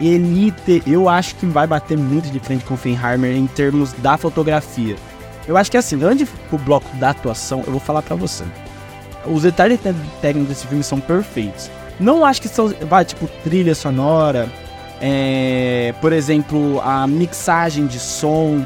Elite! 0.00 0.82
Eu 0.86 1.08
acho 1.08 1.34
que 1.36 1.46
vai 1.46 1.66
bater 1.66 1.96
muito 1.96 2.30
de 2.30 2.38
frente 2.38 2.64
com 2.64 2.74
o 2.74 2.76
Oppenheimer 2.76 3.36
em 3.36 3.46
termos 3.46 3.92
da 3.94 4.16
fotografia. 4.16 4.96
Eu 5.46 5.56
acho 5.56 5.70
que 5.70 5.76
assim, 5.76 6.02
antes 6.02 6.28
pro 6.48 6.58
bloco 6.58 6.88
da 6.96 7.10
atuação, 7.10 7.62
eu 7.66 7.72
vou 7.72 7.80
falar 7.80 8.02
para 8.02 8.16
você. 8.16 8.44
Os 9.24 9.42
detalhes 9.42 9.80
técnicos 10.20 10.48
desse 10.48 10.66
filme 10.66 10.82
são 10.82 11.00
perfeitos. 11.00 11.70
Não 11.98 12.24
acho 12.24 12.42
que 12.42 12.48
são, 12.48 12.68
vai, 12.88 13.04
tipo, 13.04 13.26
trilha 13.42 13.74
sonora, 13.74 14.48
é, 15.00 15.94
por 16.00 16.12
exemplo, 16.12 16.80
a 16.82 17.06
mixagem 17.06 17.86
de 17.86 17.98
som, 17.98 18.64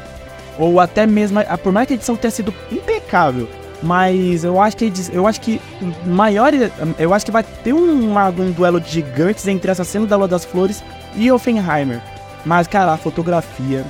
ou 0.57 0.79
até 0.79 1.05
mesmo, 1.07 1.39
por 1.63 1.71
mais 1.71 1.87
que 1.87 1.93
a 1.93 1.95
edição 1.95 2.15
tenha 2.15 2.31
sido 2.31 2.53
impecável, 2.71 3.47
mas 3.81 4.43
eu 4.43 4.59
acho 4.61 4.77
que 4.77 4.91
eu 5.11 5.25
acho 5.25 5.41
que 5.41 5.59
maior, 6.05 6.51
eu 6.99 7.13
acho 7.13 7.25
que 7.25 7.31
vai 7.31 7.43
ter 7.43 7.73
um, 7.73 8.15
um 8.17 8.51
duelo 8.51 8.79
de 8.79 8.91
gigantes 8.91 9.47
entre 9.47 9.71
essa 9.71 9.83
cena 9.83 10.05
da 10.05 10.15
Lua 10.15 10.27
das 10.27 10.45
Flores 10.45 10.83
e 11.15 11.31
Offenheimer. 11.31 12.01
Mas, 12.45 12.67
cara, 12.67 12.93
a 12.93 12.97
fotografia. 12.97 13.85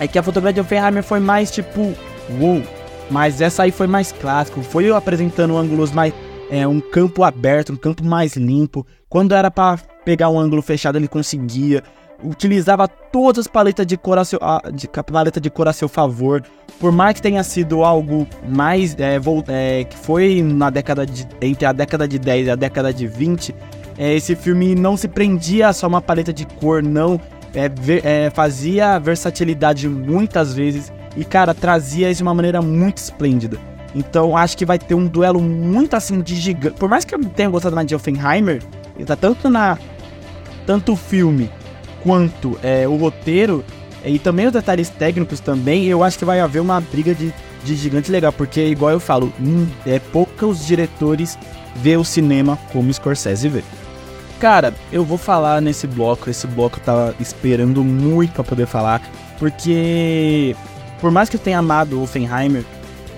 É 0.00 0.06
que 0.06 0.18
a 0.18 0.22
fotografia 0.22 0.54
de 0.54 0.60
Offenheimer 0.60 1.02
foi 1.02 1.20
mais 1.20 1.50
tipo. 1.50 1.94
Uou! 2.40 2.62
Mas 3.10 3.40
essa 3.40 3.64
aí 3.64 3.70
foi 3.70 3.86
mais 3.86 4.12
clássico. 4.12 4.62
Foi 4.62 4.84
eu 4.84 4.96
apresentando 4.96 5.56
ângulos 5.56 5.90
mais. 5.90 6.12
É, 6.50 6.66
um 6.66 6.80
campo 6.80 7.24
aberto, 7.24 7.72
um 7.72 7.76
campo 7.76 8.04
mais 8.04 8.36
limpo. 8.36 8.86
Quando 9.08 9.34
era 9.34 9.50
para 9.50 9.78
pegar 10.04 10.30
um 10.30 10.38
ângulo 10.38 10.62
fechado, 10.62 10.96
ele 10.96 11.08
conseguia. 11.08 11.82
Utilizava 12.22 12.88
todas 12.88 13.46
as 13.46 13.46
paletas 13.46 13.86
de 13.86 13.96
cor 13.96 14.18
a 14.18 14.24
seu, 14.24 14.40
de, 14.74 14.88
paleta 14.88 15.40
de 15.40 15.50
cor 15.50 15.68
a 15.68 15.72
seu 15.72 15.88
favor. 15.88 16.42
Por 16.80 16.90
mais 16.90 17.14
que 17.14 17.22
tenha 17.22 17.42
sido 17.42 17.84
algo 17.84 18.26
mais. 18.48 18.96
É, 18.98 19.18
é, 19.48 19.84
que 19.84 19.96
foi 19.96 20.42
na 20.42 20.70
década 20.70 21.04
de. 21.04 21.26
Entre 21.40 21.66
a 21.66 21.72
década 21.72 22.06
de 22.06 22.18
10 22.18 22.46
e 22.46 22.50
a 22.50 22.56
década 22.56 22.92
de 22.92 23.06
20 23.06 23.54
é, 23.98 24.14
esse 24.14 24.36
filme 24.36 24.76
não 24.76 24.96
se 24.96 25.08
prendia 25.08 25.68
a 25.68 25.72
só 25.72 25.88
uma 25.88 26.00
paleta 26.00 26.32
de 26.32 26.46
cor, 26.46 26.82
não. 26.82 27.20
É, 27.54 27.68
ver, 27.68 28.04
é, 28.04 28.30
fazia 28.30 28.98
versatilidade 28.98 29.88
muitas 29.88 30.54
vezes 30.54 30.92
e, 31.16 31.24
cara, 31.24 31.54
trazia 31.54 32.10
isso 32.10 32.18
de 32.18 32.22
uma 32.22 32.34
maneira 32.34 32.62
muito 32.62 32.98
esplêndida. 32.98 33.58
Então 33.94 34.36
acho 34.36 34.56
que 34.56 34.66
vai 34.66 34.78
ter 34.78 34.94
um 34.94 35.06
duelo 35.06 35.40
muito 35.40 35.96
assim 35.96 36.20
de 36.20 36.36
gigante. 36.36 36.76
Por 36.78 36.88
mais 36.88 37.04
que 37.04 37.14
eu 37.14 37.18
tenha 37.24 37.48
gostado 37.48 37.74
mais 37.74 37.88
de 37.88 37.94
Offenheimer, 37.94 38.62
tá 39.04 39.16
tanto 39.16 39.48
na 39.48 39.78
tanto 40.66 40.92
o 40.92 40.96
filme 40.96 41.50
quanto 42.02 42.58
é, 42.62 42.86
o 42.86 42.96
roteiro 42.96 43.64
e 44.04 44.18
também 44.18 44.46
os 44.46 44.52
detalhes 44.52 44.90
técnicos 44.90 45.40
também, 45.40 45.86
eu 45.86 46.04
acho 46.04 46.18
que 46.18 46.24
vai 46.24 46.40
haver 46.40 46.60
uma 46.60 46.80
briga 46.80 47.14
de, 47.14 47.32
de 47.64 47.74
gigante 47.74 48.12
legal, 48.12 48.32
porque 48.32 48.64
igual 48.66 48.92
eu 48.92 49.00
falo, 49.00 49.32
hum, 49.40 49.66
é 49.86 49.98
poucos 49.98 50.66
diretores 50.66 51.38
vê 51.74 51.96
o 51.96 52.04
cinema 52.04 52.58
como 52.72 52.92
Scorsese 52.92 53.48
vê. 53.48 53.64
Cara, 54.40 54.72
eu 54.92 55.04
vou 55.04 55.18
falar 55.18 55.60
nesse 55.60 55.86
bloco, 55.86 56.30
esse 56.30 56.46
bloco 56.46 56.78
eu 56.78 56.84
tava 56.84 57.14
esperando 57.18 57.82
muito 57.82 58.32
para 58.34 58.44
poder 58.44 58.66
falar, 58.66 59.02
porque 59.36 60.54
por 61.00 61.10
mais 61.10 61.28
que 61.28 61.34
eu 61.34 61.40
tenha 61.40 61.58
amado 61.58 62.00
Offenheimer, 62.00 62.64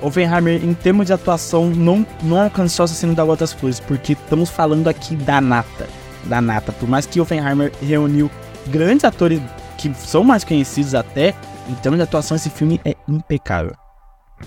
Offenheimer 0.01 0.65
em 0.65 0.73
termos 0.73 1.07
de 1.07 1.13
atuação 1.13 1.69
não, 1.69 2.07
não 2.23 2.41
alcançou 2.41 2.85
o 2.85 2.87
assassino 2.87 3.15
da 3.15 3.23
Lotus 3.23 3.53
Flores, 3.53 3.79
porque 3.81 4.15
estamos 4.15 4.49
falando 4.49 4.89
aqui 4.89 5.15
da 5.15 5.43
nata, 5.43 5.87
da 6.25 6.41
nata. 6.41 6.73
Por 6.73 6.89
mais 6.89 7.05
que 7.05 7.21
Offenheimer 7.21 7.71
reuniu 7.83 8.31
grandes 8.69 9.05
atores 9.05 9.41
que 9.77 9.93
são 9.95 10.25
mais 10.25 10.43
conhecidos 10.43 10.95
até, 10.95 11.35
em 11.69 11.75
termos 11.75 11.99
de 11.99 12.05
atuação 12.05 12.35
esse 12.35 12.49
filme 12.49 12.81
é 12.83 12.95
impecável. 13.07 13.75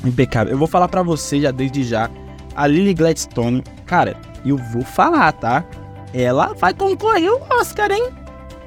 Impecável. 0.04 0.54
Eu 0.54 0.58
vou 0.58 0.68
falar 0.68 0.88
para 0.88 1.04
você 1.04 1.40
já 1.40 1.52
desde 1.52 1.84
já, 1.84 2.10
a 2.56 2.66
Lily 2.66 2.96
Gladstone, 2.96 3.64
cara, 3.86 4.18
eu 4.44 4.58
vou 4.58 4.84
falar, 4.84 5.32
tá? 5.34 5.64
Ela 6.14 6.54
vai 6.54 6.74
concorrer 6.74 7.32
o 7.32 7.42
Oscar, 7.60 7.92
hein? 7.92 8.10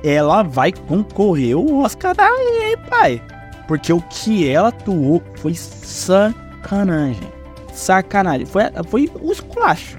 Ela 0.02 0.42
vai 0.42 0.72
concorrer 0.72 1.56
o 1.56 1.82
Oscar 1.82 2.14
aí, 2.18 2.76
pai. 2.88 3.22
Porque 3.68 3.92
o 3.92 4.00
que 4.00 4.48
ela 4.48 4.68
atuou 4.68 5.22
foi 5.36 5.54
sacanagem. 5.54 7.32
Sacanagem. 7.72 8.46
Foi, 8.46 8.62
foi 8.88 9.10
um 9.20 9.32
esculacho. 9.32 9.96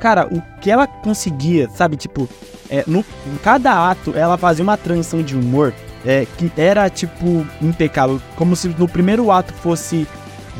Cara, 0.00 0.26
o 0.26 0.42
que 0.60 0.70
ela 0.70 0.86
conseguia, 0.86 1.68
sabe? 1.70 1.96
Tipo, 1.96 2.28
é, 2.68 2.84
no, 2.86 3.00
em 3.00 3.36
cada 3.42 3.90
ato 3.90 4.16
ela 4.16 4.38
fazia 4.38 4.62
uma 4.62 4.76
transição 4.76 5.22
de 5.22 5.36
humor 5.36 5.74
é, 6.04 6.26
que 6.38 6.50
era, 6.56 6.88
tipo, 6.88 7.46
impecável. 7.60 8.20
Como 8.36 8.56
se 8.56 8.68
no 8.68 8.88
primeiro 8.88 9.30
ato 9.30 9.52
fosse 9.54 10.06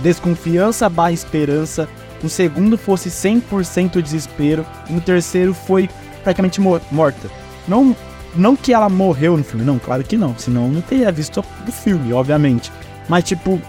desconfiança 0.03 0.89
barra 0.89 1.13
esperança. 1.13 1.89
No 2.23 2.29
segundo 2.29 2.77
fosse 2.77 3.09
100% 3.09 4.03
desespero. 4.03 4.67
No 4.89 5.01
terceiro 5.01 5.55
foi 5.55 5.89
praticamente 6.23 6.61
morta. 6.61 7.31
Não, 7.67 7.95
não 8.35 8.57
que 8.57 8.73
ela 8.73 8.89
morreu 8.89 9.37
no 9.37 9.45
filme, 9.45 9.65
não, 9.65 9.79
claro 9.79 10.05
que 10.05 10.17
não, 10.17 10.37
senão 10.37 10.69
não 10.69 10.81
teria 10.81 11.11
visto 11.11 11.45
o 11.67 11.73
filme, 11.73 12.13
obviamente. 12.13 12.73
Mas, 13.09 13.25
tipo, 13.25 13.61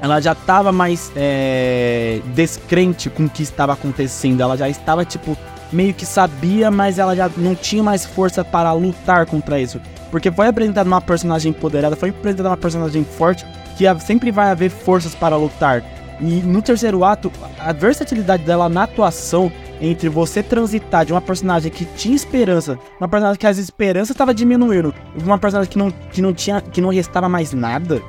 ela 0.00 0.20
já 0.20 0.34
tava 0.34 0.72
mais 0.72 1.12
é, 1.14 2.20
descrente 2.34 3.10
com 3.10 3.24
o 3.24 3.28
que 3.28 3.42
estava 3.42 3.72
acontecendo. 3.72 4.40
Ela 4.40 4.56
já 4.56 4.68
estava, 4.68 5.04
tipo, 5.04 5.36
meio 5.72 5.92
que 5.92 6.06
sabia, 6.06 6.70
mas 6.70 6.98
ela 6.98 7.14
já 7.14 7.30
não 7.36 7.54
tinha 7.54 7.82
mais 7.82 8.04
força 8.04 8.44
para 8.44 8.72
lutar 8.72 9.26
contra 9.26 9.60
isso. 9.60 9.80
Porque 10.10 10.30
foi 10.30 10.48
apresentada 10.48 10.88
uma 10.88 11.00
personagem 11.00 11.50
empoderada, 11.50 11.94
foi 11.96 12.10
apresentada 12.10 12.48
uma 12.48 12.56
personagem 12.56 13.04
forte, 13.04 13.44
que 13.76 13.84
sempre 14.00 14.30
vai 14.30 14.50
haver 14.50 14.70
forças 14.70 15.14
para 15.14 15.36
lutar. 15.36 15.82
E 16.20 16.42
no 16.42 16.60
terceiro 16.60 17.02
ato, 17.04 17.32
a 17.58 17.72
versatilidade 17.72 18.44
dela 18.44 18.68
na 18.68 18.82
atuação 18.82 19.50
entre 19.80 20.08
você 20.08 20.42
transitar 20.42 21.06
de 21.06 21.12
uma 21.12 21.20
personagem 21.20 21.70
que 21.70 21.86
tinha 21.86 22.14
esperança, 22.14 22.78
uma 23.00 23.08
personagem 23.08 23.38
que 23.38 23.46
as 23.46 23.56
esperanças 23.56 24.10
estava 24.10 24.34
diminuindo, 24.34 24.94
uma 25.24 25.38
personagem 25.38 25.70
que 25.70 25.78
não, 25.78 25.90
que 25.90 26.20
não 26.20 26.34
tinha, 26.34 26.60
que 26.60 26.80
não 26.80 26.90
restava 26.90 27.28
mais 27.28 27.54
nada. 27.54 28.02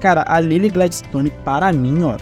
Cara, 0.00 0.24
a 0.28 0.38
Lily 0.38 0.68
Gladstone, 0.68 1.30
para 1.44 1.72
mim, 1.72 2.04
ó, 2.04 2.16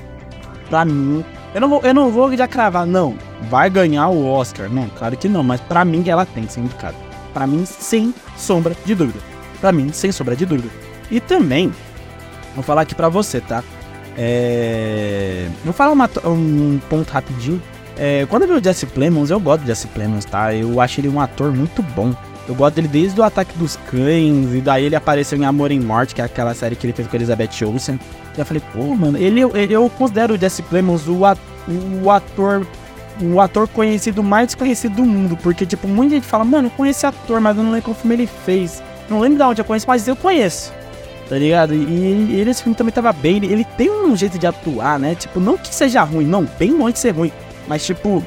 pra 0.70 0.84
mim, 0.86 1.22
eu 1.54 1.60
não 1.60 1.68
vou, 1.68 1.80
eu 1.82 1.92
não 1.92 2.10
vou 2.10 2.34
já 2.34 2.48
cravar, 2.48 2.86
não, 2.86 3.14
vai 3.50 3.68
ganhar 3.68 4.08
o 4.08 4.26
Oscar, 4.26 4.70
não, 4.70 4.88
claro 4.88 5.16
que 5.16 5.28
não, 5.28 5.42
mas 5.42 5.60
para 5.60 5.84
mim 5.84 6.02
ela 6.08 6.24
tem 6.24 6.48
ser 6.48 6.60
indicada. 6.60 6.96
Para 7.34 7.46
mim, 7.46 7.66
sem 7.66 8.14
sombra 8.36 8.76
de 8.86 8.94
dúvida. 8.94 9.18
Para 9.60 9.72
mim, 9.72 9.92
sem 9.92 10.12
sombra 10.12 10.36
de 10.36 10.46
dúvida. 10.46 10.70
E 11.10 11.20
também, 11.20 11.72
vou 12.54 12.62
falar 12.62 12.82
aqui 12.82 12.94
para 12.94 13.08
você, 13.08 13.40
tá? 13.40 13.62
É... 14.16 15.48
Vou 15.64 15.72
falar 15.72 15.92
uma, 15.92 16.08
um 16.26 16.78
ponto 16.88 17.10
rapidinho 17.10 17.60
é, 17.96 18.26
quando 18.28 18.42
eu 18.42 18.48
vi 18.48 18.54
o 18.54 18.64
Jesse 18.64 18.86
Plemons, 18.86 19.30
eu 19.30 19.38
gosto 19.38 19.62
do 19.62 19.66
Jesse 19.66 19.86
Plemons, 19.88 20.24
tá? 20.24 20.54
Eu 20.54 20.80
acho 20.80 21.00
ele 21.00 21.08
um 21.08 21.20
ator 21.20 21.52
muito 21.52 21.82
bom. 21.82 22.14
Eu 22.46 22.54
gosto 22.54 22.74
dele 22.74 22.88
desde 22.88 23.18
o 23.18 23.24
Ataque 23.24 23.56
dos 23.56 23.76
Cães, 23.90 24.52
e 24.52 24.60
daí 24.60 24.84
ele 24.84 24.96
apareceu 24.96 25.38
em 25.38 25.44
Amor 25.44 25.70
em 25.70 25.80
Morte, 25.80 26.14
que 26.14 26.20
é 26.20 26.24
aquela 26.24 26.54
série 26.54 26.76
que 26.76 26.86
ele 26.86 26.92
fez 26.92 27.08
com 27.08 27.16
Elizabeth 27.16 27.64
Olsen. 27.64 27.98
E 28.36 28.40
eu 28.40 28.44
falei, 28.44 28.62
pô, 28.72 28.94
mano, 28.94 29.16
ele, 29.16 29.40
ele 29.54 29.72
eu 29.72 29.88
considero 29.88 30.34
o 30.34 30.38
Jesse 30.38 30.62
Plemons 30.62 31.06
o, 31.06 31.20
o 32.02 32.10
ator 32.10 32.66
o 33.22 33.40
ator 33.40 33.68
conhecido 33.68 34.24
mais 34.24 34.48
desconhecido 34.48 34.96
do 34.96 35.04
mundo, 35.04 35.36
porque, 35.36 35.64
tipo, 35.64 35.86
muita 35.86 36.16
gente 36.16 36.26
fala, 36.26 36.44
mano, 36.44 36.66
eu 36.66 36.70
conheço 36.72 36.98
esse 36.98 37.06
ator, 37.06 37.40
mas 37.40 37.56
eu 37.56 37.62
não 37.62 37.70
lembro 37.70 37.94
filme 37.94 38.16
ele 38.16 38.26
fez. 38.26 38.82
Não 39.08 39.20
lembro 39.20 39.38
de 39.38 39.44
onde 39.44 39.60
eu 39.60 39.64
conheço, 39.64 39.86
mas 39.86 40.08
eu 40.08 40.16
conheço. 40.16 40.72
Tá 41.28 41.36
ligado? 41.36 41.74
E, 41.74 42.38
ele, 42.38 42.50
esse 42.50 42.62
filme 42.62 42.76
também 42.76 42.92
tava 42.92 43.12
bem. 43.12 43.36
Ele, 43.36 43.52
ele, 43.52 43.64
tem 43.64 43.90
um 43.90 44.14
jeito 44.14 44.38
de 44.38 44.46
atuar, 44.46 44.98
né? 44.98 45.14
Tipo, 45.14 45.40
não 45.40 45.56
que 45.56 45.74
seja 45.74 46.02
ruim, 46.02 46.26
não, 46.26 46.44
bem 46.58 46.72
longe 46.72 46.94
de 46.94 46.98
ser 46.98 47.10
ruim. 47.12 47.32
Mas, 47.66 47.84
tipo, 47.84 48.22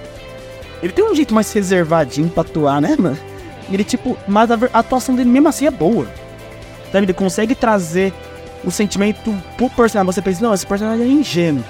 ele 0.81 0.91
tem 0.91 1.05
um 1.05 1.15
jeito 1.15 1.33
mais 1.33 1.51
reservadinho 1.53 2.29
pra 2.29 2.41
atuar, 2.41 2.81
né, 2.81 2.95
mano? 2.97 3.17
Ele, 3.71 3.83
tipo, 3.83 4.17
mas 4.27 4.49
a, 4.49 4.57
atuação 4.73 5.15
dele 5.15 5.29
mesmo 5.29 5.47
assim 5.47 5.67
é 5.67 5.71
boa. 5.71 6.07
Sabe? 6.91 7.05
Ele 7.05 7.13
consegue 7.13 7.53
trazer 7.53 8.13
o 8.63 8.71
sentimento 8.71 9.33
pro 9.55 9.69
personagem. 9.69 10.13
Você 10.13 10.21
pensa, 10.21 10.43
não, 10.43 10.53
esse 10.53 10.65
personagem 10.65 11.05
é 11.05 11.09
ingênuo. 11.09 11.63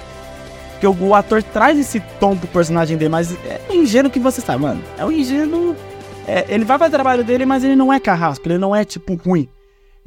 Porque 0.72 0.86
o, 0.86 1.08
o 1.08 1.14
ator 1.14 1.42
traz 1.42 1.78
esse 1.78 2.00
tom 2.20 2.36
pro 2.36 2.48
personagem 2.48 2.96
dele, 2.96 3.10
mas 3.10 3.32
é 3.44 3.60
ingênuo 3.70 4.10
que 4.10 4.20
você 4.20 4.40
sabe, 4.40 4.62
mano. 4.62 4.82
É 4.96 5.04
o 5.04 5.12
ingênuo. 5.12 5.76
É, 6.26 6.46
ele 6.48 6.64
vai 6.64 6.78
fazer 6.78 6.90
o 6.90 6.92
trabalho 6.92 7.24
dele, 7.24 7.44
mas 7.44 7.64
ele 7.64 7.74
não 7.74 7.92
é 7.92 7.98
carrasco, 7.98 8.46
ele 8.46 8.58
não 8.58 8.74
é, 8.74 8.84
tipo, 8.84 9.14
ruim. 9.14 9.48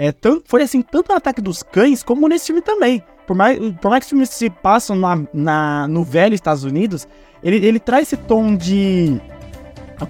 É, 0.01 0.11
tanto, 0.11 0.45
foi 0.47 0.63
assim, 0.63 0.81
tanto 0.81 1.09
no 1.09 1.15
Ataque 1.15 1.39
dos 1.39 1.61
Cães, 1.61 2.01
como 2.01 2.27
nesse 2.27 2.47
filme 2.47 2.59
também. 2.59 3.03
Por 3.27 3.35
mais, 3.35 3.59
por 3.79 3.91
mais 3.91 3.99
que 3.99 4.05
os 4.05 4.09
filmes 4.09 4.29
se 4.31 4.49
passam 4.49 4.95
na, 4.95 5.21
na, 5.31 5.87
no 5.87 6.03
velho 6.03 6.33
Estados 6.33 6.63
Unidos, 6.63 7.07
ele, 7.43 7.63
ele 7.63 7.79
traz 7.79 8.07
esse 8.07 8.17
tom 8.17 8.55
de. 8.55 9.21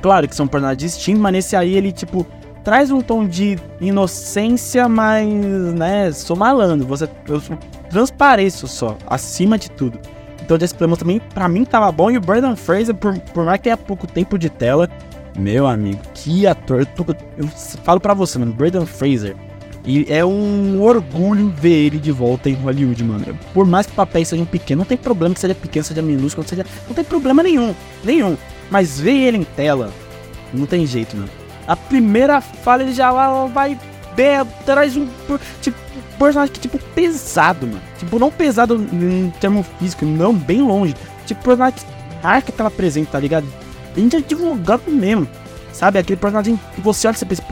Claro 0.01 0.29
que 0.29 0.33
são 0.33 0.47
personagens 0.47 0.93
distintos, 0.93 1.21
mas 1.21 1.33
nesse 1.33 1.57
aí 1.57 1.75
ele, 1.75 1.91
tipo, 1.91 2.25
traz 2.63 2.89
um 2.89 3.01
tom 3.01 3.27
de 3.27 3.59
inocência, 3.81 4.87
mas, 4.87 5.27
né, 5.27 6.09
sou 6.13 6.37
malandro. 6.37 6.87
Você, 6.87 7.09
eu 7.27 7.41
transpareço 7.89 8.69
só, 8.69 8.97
acima 9.07 9.57
de 9.57 9.69
tudo. 9.71 9.99
Então, 10.41 10.57
Jesse 10.57 10.73
Plemons 10.73 10.99
também, 10.99 11.19
pra 11.33 11.49
mim, 11.49 11.65
tava 11.65 11.91
bom. 11.91 12.09
E 12.09 12.17
o 12.17 12.21
Brandon 12.21 12.55
Fraser, 12.55 12.95
por, 12.95 13.19
por 13.19 13.43
mais 13.43 13.57
que 13.57 13.65
tenha 13.65 13.75
pouco 13.75 14.07
tempo 14.07 14.39
de 14.39 14.49
tela, 14.49 14.89
meu 15.37 15.67
amigo, 15.67 15.99
que 16.13 16.47
ator. 16.47 16.79
Eu, 16.79 16.85
tô, 16.85 17.05
eu 17.37 17.45
falo 17.83 17.99
pra 17.99 18.13
você, 18.13 18.39
mano, 18.39 18.53
Brandon 18.53 18.85
Fraser 18.85 19.35
e 19.85 20.05
é 20.09 20.23
um 20.23 20.81
orgulho 20.81 21.49
ver 21.49 21.87
ele 21.87 21.97
de 21.97 22.11
volta 22.11 22.49
em 22.49 22.53
Hollywood, 22.53 23.03
mano. 23.03 23.39
Por 23.53 23.65
mais 23.65 23.87
que 23.87 23.93
o 23.93 23.95
papel 23.95 24.23
seja 24.23 24.45
pequeno, 24.45 24.79
não 24.79 24.85
tem 24.85 24.97
problema 24.97 25.33
que 25.33 25.41
seja 25.41 25.55
pequeno, 25.55 25.83
seja 25.83 26.01
minúsculo, 26.01 26.47
seja. 26.47 26.65
Não 26.87 26.93
tem 26.93 27.03
problema 27.03 27.41
nenhum. 27.41 27.73
Nenhum. 28.03 28.37
Mas 28.69 28.99
ver 28.99 29.15
ele 29.15 29.37
em 29.37 29.43
tela, 29.43 29.91
não 30.53 30.65
tem 30.65 30.85
jeito, 30.85 31.17
mano. 31.17 31.29
A 31.67 31.75
primeira 31.75 32.41
fala 32.41 32.83
ele 32.83 32.93
já 32.93 33.11
vai. 33.47 33.77
Bem, 34.15 34.45
traz 34.65 34.95
um. 34.95 35.07
Tipo, 35.61 35.77
personagem 36.19 36.53
que, 36.53 36.59
tipo, 36.59 36.77
pesado, 36.93 37.65
mano. 37.65 37.81
Tipo, 37.97 38.19
não 38.19 38.29
pesado 38.29 38.75
em 38.75 39.31
termo 39.39 39.65
físico, 39.79 40.05
não, 40.05 40.33
bem 40.33 40.61
longe. 40.61 40.95
Tipo, 41.25 41.43
personagem 41.43 41.79
que 42.45 42.51
tela 42.51 42.69
presente, 42.69 43.09
tá 43.09 43.19
ligado? 43.19 43.47
Bem 43.95 44.07
de 44.07 44.17
advogado 44.17 44.91
mesmo. 44.91 45.27
Sabe? 45.73 45.97
Aquele 45.97 46.17
personagem 46.17 46.59
que 46.75 46.81
você 46.81 47.07
olha 47.07 47.15
e 47.15 47.19
você 47.19 47.25
pensa, 47.25 47.43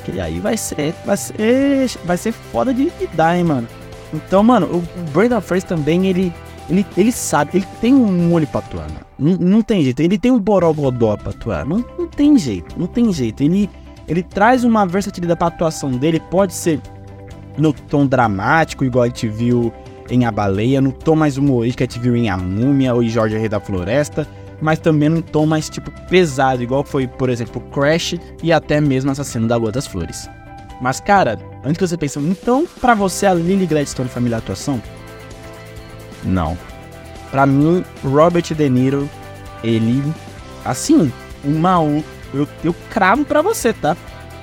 que 0.00 0.20
aí 0.20 0.40
vai 0.40 0.56
ser, 0.56 0.94
vai 1.04 1.16
ser, 1.16 1.90
vai 2.04 2.16
ser 2.16 2.32
foda 2.32 2.72
de, 2.72 2.90
de 2.90 3.06
dar, 3.08 3.36
hein, 3.36 3.44
mano. 3.44 3.68
Então, 4.12 4.42
mano, 4.42 4.66
o 4.66 5.10
Brandon 5.12 5.40
Fraser 5.40 5.68
também, 5.68 6.06
ele, 6.06 6.32
ele, 6.68 6.84
ele 6.96 7.12
sabe, 7.12 7.50
ele 7.54 7.66
tem 7.80 7.94
um 7.94 8.32
olho 8.32 8.46
pra 8.46 8.60
atuar, 8.60 8.88
mano. 8.88 9.06
Não, 9.18 9.36
não 9.36 9.62
tem 9.62 9.82
jeito, 9.82 10.00
ele 10.00 10.18
tem 10.18 10.32
um 10.32 10.38
borogodó 10.38 11.16
pra 11.16 11.30
atuar, 11.30 11.64
não, 11.64 11.84
não 11.98 12.06
tem 12.06 12.36
jeito, 12.38 12.74
não 12.78 12.86
tem 12.86 13.12
jeito. 13.12 13.42
Ele, 13.42 13.68
ele 14.08 14.22
traz 14.22 14.64
uma 14.64 14.86
versatilidade 14.86 15.38
pra 15.38 15.48
atuação 15.48 15.90
dele, 15.92 16.20
pode 16.30 16.54
ser 16.54 16.80
no 17.56 17.72
tom 17.72 18.06
dramático, 18.06 18.84
igual 18.84 19.04
a 19.04 19.06
gente 19.08 19.28
viu 19.28 19.72
em 20.10 20.24
A 20.24 20.32
Baleia, 20.32 20.80
no 20.80 20.92
tom 20.92 21.14
mais 21.14 21.36
humorístico 21.36 21.82
a 21.82 21.86
gente 21.86 22.00
viu 22.00 22.16
em 22.16 22.28
A 22.28 22.36
Múmia 22.36 22.94
ou 22.94 23.02
em 23.02 23.08
Jorge 23.08 23.38
Rei 23.38 23.48
da 23.48 23.60
Floresta, 23.60 24.26
mas 24.60 24.78
também 24.78 25.08
num 25.08 25.22
tom 25.22 25.46
mais 25.46 25.68
tipo 25.68 25.90
pesado, 26.08 26.62
igual 26.62 26.84
foi, 26.84 27.06
por 27.06 27.28
exemplo, 27.28 27.60
Crash 27.72 28.14
e 28.42 28.52
até 28.52 28.80
mesmo 28.80 29.10
Assassino 29.10 29.48
da 29.48 29.56
Lua 29.56 29.72
das 29.72 29.86
Flores. 29.86 30.28
Mas 30.80 31.00
cara, 31.00 31.38
antes 31.64 31.78
que 31.78 31.86
você 31.86 31.96
pense, 31.96 32.18
então 32.18 32.66
para 32.80 32.94
você 32.94 33.26
a 33.26 33.34
Lily 33.34 33.66
Gladstone 33.66 34.08
foi 34.08 34.20
a 34.20 34.22
melhor 34.22 34.38
atuação? 34.38 34.82
Não. 36.24 36.56
Para 37.30 37.46
mim, 37.46 37.84
Robert 38.02 38.42
De 38.42 38.68
Niro, 38.68 39.08
ele 39.62 40.02
assim, 40.64 41.12
uma 41.44 41.78
eu, 42.32 42.48
eu 42.62 42.74
cravo 42.90 43.24
para 43.24 43.42
você, 43.42 43.72
tá? 43.72 43.96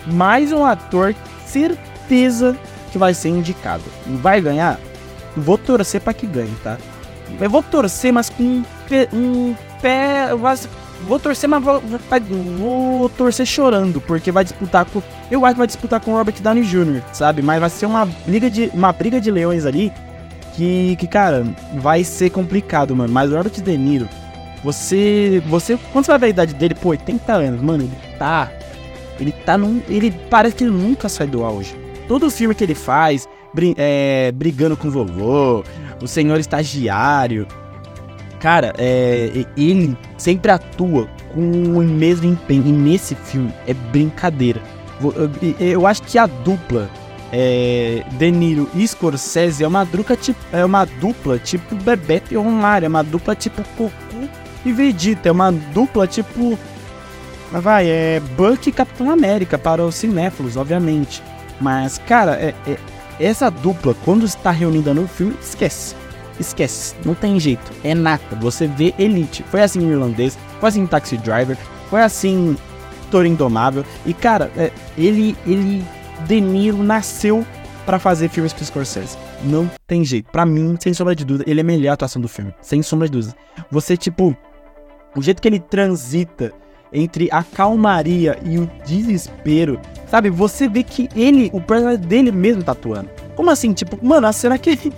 Mais 0.06 0.52
um 0.52 0.66
ator, 0.66 1.16
certeza 1.46 2.58
que 2.92 2.98
vai 2.98 3.14
ser 3.14 3.30
indicado. 3.30 3.84
Vai 4.22 4.42
ganhar? 4.42 4.80
Vou 5.36 5.58
torcer 5.58 6.02
para 6.02 6.14
que 6.14 6.26
ganhe, 6.26 6.56
tá? 6.64 6.78
Eu 7.40 7.50
vou 7.50 7.62
torcer, 7.62 8.12
mas 8.14 8.30
com 8.30 8.44
um, 8.44 8.64
um 9.14 9.56
pé. 9.82 10.30
Vou 11.08 11.20
torcer, 11.20 11.48
mas 11.48 11.64
vou, 11.64 11.82
vou, 12.58 13.10
torcer 13.10 13.46
chorando, 13.46 14.02
porque 14.02 14.32
vai 14.32 14.44
disputar 14.44 14.86
com. 14.86 15.02
Eu 15.30 15.46
acho 15.46 15.54
que 15.54 15.60
vai 15.60 15.68
disputar 15.68 16.00
com 16.00 16.14
o 16.14 16.18
Robert 16.18 16.36
Downey 16.42 16.64
Jr., 16.64 17.02
sabe? 17.14 17.42
Mas 17.42 17.60
vai 17.60 17.70
ser 17.70 17.86
uma 17.86 18.06
briga 18.06 18.50
de, 18.50 18.72
uma 18.74 18.92
briga 18.92 19.22
de 19.22 19.30
leões 19.30 19.66
ali 19.66 19.94
que, 20.56 20.96
que, 20.96 21.06
cara, 21.06 21.46
vai 21.76 22.04
ser 22.04 22.32
complicado, 22.32 22.96
mano. 22.96 23.14
Mas 23.14 23.32
o 23.32 23.36
Robert 23.36 23.52
De 23.52 23.78
Niro, 23.78 24.10
você. 24.64 25.42
Você. 25.48 25.78
Quando 25.94 26.06
você 26.06 26.12
vai 26.12 26.20
ver 26.20 26.26
a 26.26 26.30
idade 26.30 26.56
dele, 26.56 26.74
pô, 26.74 26.90
80 26.90 27.32
anos, 27.32 27.62
mano, 27.62 27.84
ele 27.84 28.18
tá. 28.18 28.52
Ele 29.20 29.32
tá 29.32 29.58
num. 29.58 29.82
Ele 29.88 30.12
parece 30.30 30.56
que 30.56 30.64
ele 30.64 30.72
nunca 30.72 31.08
sai 31.08 31.28
do 31.28 31.44
auge. 31.44 31.76
Todo 32.08 32.30
filme 32.32 32.56
que 32.56 32.64
ele 32.64 32.76
faz, 32.76 33.28
brin 33.54 33.76
é, 33.78 34.32
brigando 34.32 34.76
com 34.76 34.88
o 34.88 34.92
vovô, 34.92 35.64
o 36.02 36.08
senhor 36.08 36.40
estagiário. 36.40 37.48
Cara, 38.40 38.74
é, 38.78 39.46
ele 39.56 39.98
sempre 40.18 40.52
atua 40.52 41.08
com 41.34 41.42
o 41.42 41.84
mesmo 41.84 42.26
empenho. 42.26 42.68
E 42.68 42.72
nesse 42.72 43.16
filme 43.16 43.54
é 43.66 43.74
brincadeira. 43.74 44.62
Eu, 45.60 45.86
acho 45.86 46.02
que 46.04 46.18
a 46.18 46.26
dupla 46.26 46.90
é, 47.32 48.04
De 48.14 48.32
Niro 48.32 48.70
e 48.74 48.88
Scorsese 48.88 49.64
é 49.64 49.68
uma, 49.68 49.84
dupla 49.84 50.16
tipo, 50.16 50.40
é 50.52 50.66
uma 50.66 50.86
dupla 50.86 51.38
tipo 51.38 51.76
Bebeto 51.76 52.34
e 52.34 52.38
Romário, 52.38 52.86
é 52.86 52.90
uma 52.90 53.04
dupla 53.04 53.36
tipo 53.36 53.62
Goku 53.78 54.30
e 54.66 54.72
Vegeta, 54.72 55.30
é 55.30 55.32
uma 55.32 55.52
dupla 55.52 56.08
tipo. 56.08 56.58
Vai, 57.52 57.88
é 57.88 58.22
Buck 58.36 58.68
e 58.68 58.72
Capitão 58.74 59.10
América 59.10 59.58
para 59.58 59.86
os 59.86 59.96
cinéfilos, 59.96 60.58
obviamente. 60.58 61.24
Mas, 61.62 61.98
cara, 61.98 62.34
é, 62.34 62.54
é, 62.68 62.78
essa 63.20 63.50
dupla, 63.50 63.96
quando 64.04 64.26
está 64.26 64.52
reunida 64.52 64.94
no 64.94 65.08
filme, 65.08 65.36
esquece. 65.42 65.96
Esquece, 66.40 66.96
não 67.06 67.16
tem 67.16 67.40
jeito, 67.40 67.72
é 67.84 67.96
nata. 67.96 68.36
Você 68.38 68.68
vê 68.68 68.94
Elite. 69.00 69.44
Foi 69.50 69.62
assim 69.62 69.80
em 69.80 69.92
Irlandês, 69.92 70.38
foi 70.60 70.70
assim 70.70 70.82
em 70.82 70.88
Taxi 70.88 71.18
Driver, 71.18 71.58
foi 71.90 72.02
assim 72.02 72.56
Toro 73.10 73.28
Indomável. 73.28 73.84
E, 74.06 74.14
cara, 74.14 74.52
é, 74.56 74.72
ele, 74.98 75.36
ele 75.46 75.84
de 76.28 76.42
Niro 76.42 76.84
nasceu 76.84 77.46
para 77.86 78.00
fazer 78.00 78.30
filmes 78.30 78.54
pro 78.54 78.66
Scorsese. 78.66 79.18
Não 79.44 79.70
tem 79.88 80.04
jeito. 80.04 80.30
Para 80.32 80.46
mim, 80.46 80.76
sem 80.80 80.94
sombra 80.94 81.16
de 81.16 81.24
dúvida, 81.24 81.50
ele 81.50 81.62
é 81.62 81.64
a 81.64 81.66
melhor 81.66 81.94
atuação 81.94 82.22
do 82.22 82.28
filme. 82.28 82.54
Sem 82.62 82.82
sombra 82.82 83.08
de 83.08 83.14
dúvida. 83.14 83.36
Você, 83.72 83.96
tipo, 83.96 84.36
o 85.16 85.22
jeito 85.22 85.42
que 85.42 85.48
ele 85.48 85.60
transita 85.60 86.54
entre 86.92 87.30
a 87.32 87.44
calmaria 87.44 88.38
e 88.46 88.58
o 88.58 88.70
desespero, 88.86 89.80
sabe? 90.10 90.30
Você 90.30 90.68
vê 90.68 90.84
que 90.84 91.10
ele, 91.16 91.50
o 91.54 91.62
personagem 91.62 92.02
dele 92.02 92.32
mesmo 92.32 92.64
tá 92.64 92.72
atuando. 92.74 93.10
Como 93.36 93.50
assim? 93.50 93.74
Tipo, 93.74 94.04
mano, 94.06 94.28
a 94.28 94.34
cena 94.34 94.58
que. 94.58 94.92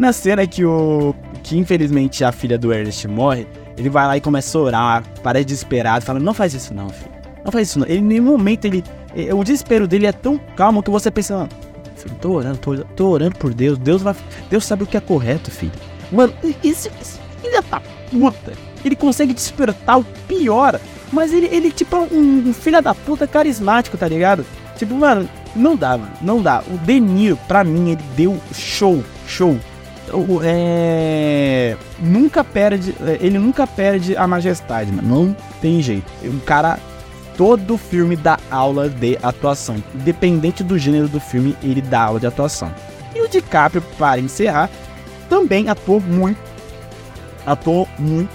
Na 0.00 0.14
cena 0.14 0.46
que 0.46 0.64
o. 0.64 1.14
Que 1.42 1.58
infelizmente 1.58 2.24
a 2.24 2.32
filha 2.32 2.58
do 2.58 2.72
Ernest 2.72 3.06
morre, 3.06 3.46
ele 3.76 3.90
vai 3.90 4.06
lá 4.06 4.16
e 4.16 4.20
começa 4.20 4.56
a 4.56 4.60
orar, 4.62 5.04
parece 5.22 5.44
desesperado, 5.44 6.06
fala: 6.06 6.18
Não 6.18 6.32
faz 6.32 6.54
isso 6.54 6.72
não, 6.72 6.88
filho. 6.88 7.10
Não 7.44 7.52
faz 7.52 7.68
isso 7.68 7.78
não. 7.78 7.86
Ele, 7.86 7.98
em 7.98 8.02
nenhum 8.02 8.24
momento 8.24 8.64
ele 8.64 8.82
o 9.36 9.44
desespero 9.44 9.86
dele 9.86 10.06
é 10.06 10.12
tão 10.12 10.38
calmo 10.56 10.82
que 10.82 10.90
você 10.90 11.10
pensa, 11.10 11.36
mano, 11.36 11.48
filho, 11.96 12.14
tô 12.18 12.32
orando, 12.32 12.56
tô, 12.56 12.76
tô, 12.78 13.08
orando 13.08 13.36
por 13.36 13.52
Deus, 13.52 13.76
Deus 13.76 14.00
vai. 14.00 14.16
Deus 14.48 14.64
sabe 14.64 14.84
o 14.84 14.86
que 14.86 14.96
é 14.96 15.00
correto, 15.00 15.50
filho. 15.50 15.72
Mano, 16.10 16.32
esse, 16.64 16.90
esse 16.98 17.18
filho 17.42 17.62
da 17.70 17.82
puta, 18.10 18.54
ele 18.82 18.96
consegue 18.96 19.34
despertar 19.34 19.98
o 19.98 20.04
pior. 20.26 20.80
Mas 21.12 21.30
ele, 21.30 21.46
ele 21.46 21.70
tipo, 21.70 21.94
é 21.94 21.98
um, 21.98 22.48
um 22.48 22.54
filho 22.54 22.80
da 22.80 22.94
puta 22.94 23.26
carismático, 23.26 23.98
tá 23.98 24.08
ligado? 24.08 24.46
Tipo, 24.78 24.94
mano, 24.94 25.28
não 25.54 25.76
dá, 25.76 25.98
mano. 25.98 26.12
Não 26.22 26.40
dá. 26.40 26.62
O 26.68 26.78
Deniro, 26.78 27.36
pra 27.46 27.62
mim, 27.62 27.90
ele 27.90 28.02
deu 28.16 28.40
show, 28.54 29.04
show. 29.26 29.58
É... 30.42 31.76
Nunca 31.98 32.42
perde. 32.42 32.94
É, 33.00 33.18
ele 33.20 33.38
nunca 33.38 33.66
perde 33.66 34.16
a 34.16 34.26
majestade, 34.26 34.90
mano. 34.92 35.08
Não 35.08 35.36
tem 35.60 35.80
jeito. 35.80 36.10
O 36.24 36.40
cara 36.40 36.78
todo 37.36 37.78
filme 37.78 38.16
dá 38.16 38.38
aula 38.50 38.88
de 38.88 39.18
atuação. 39.22 39.82
Independente 39.94 40.62
do 40.62 40.78
gênero 40.78 41.08
do 41.08 41.18
filme, 41.18 41.56
ele 41.62 41.80
dá 41.80 42.02
aula 42.02 42.20
de 42.20 42.26
atuação. 42.26 42.72
E 43.14 43.20
o 43.22 43.28
DiCaprio, 43.28 43.82
para 43.96 44.20
encerrar, 44.20 44.68
também 45.28 45.68
atuou 45.68 46.00
muito. 46.00 46.38
Atuou 47.46 47.88
muito. 47.98 48.30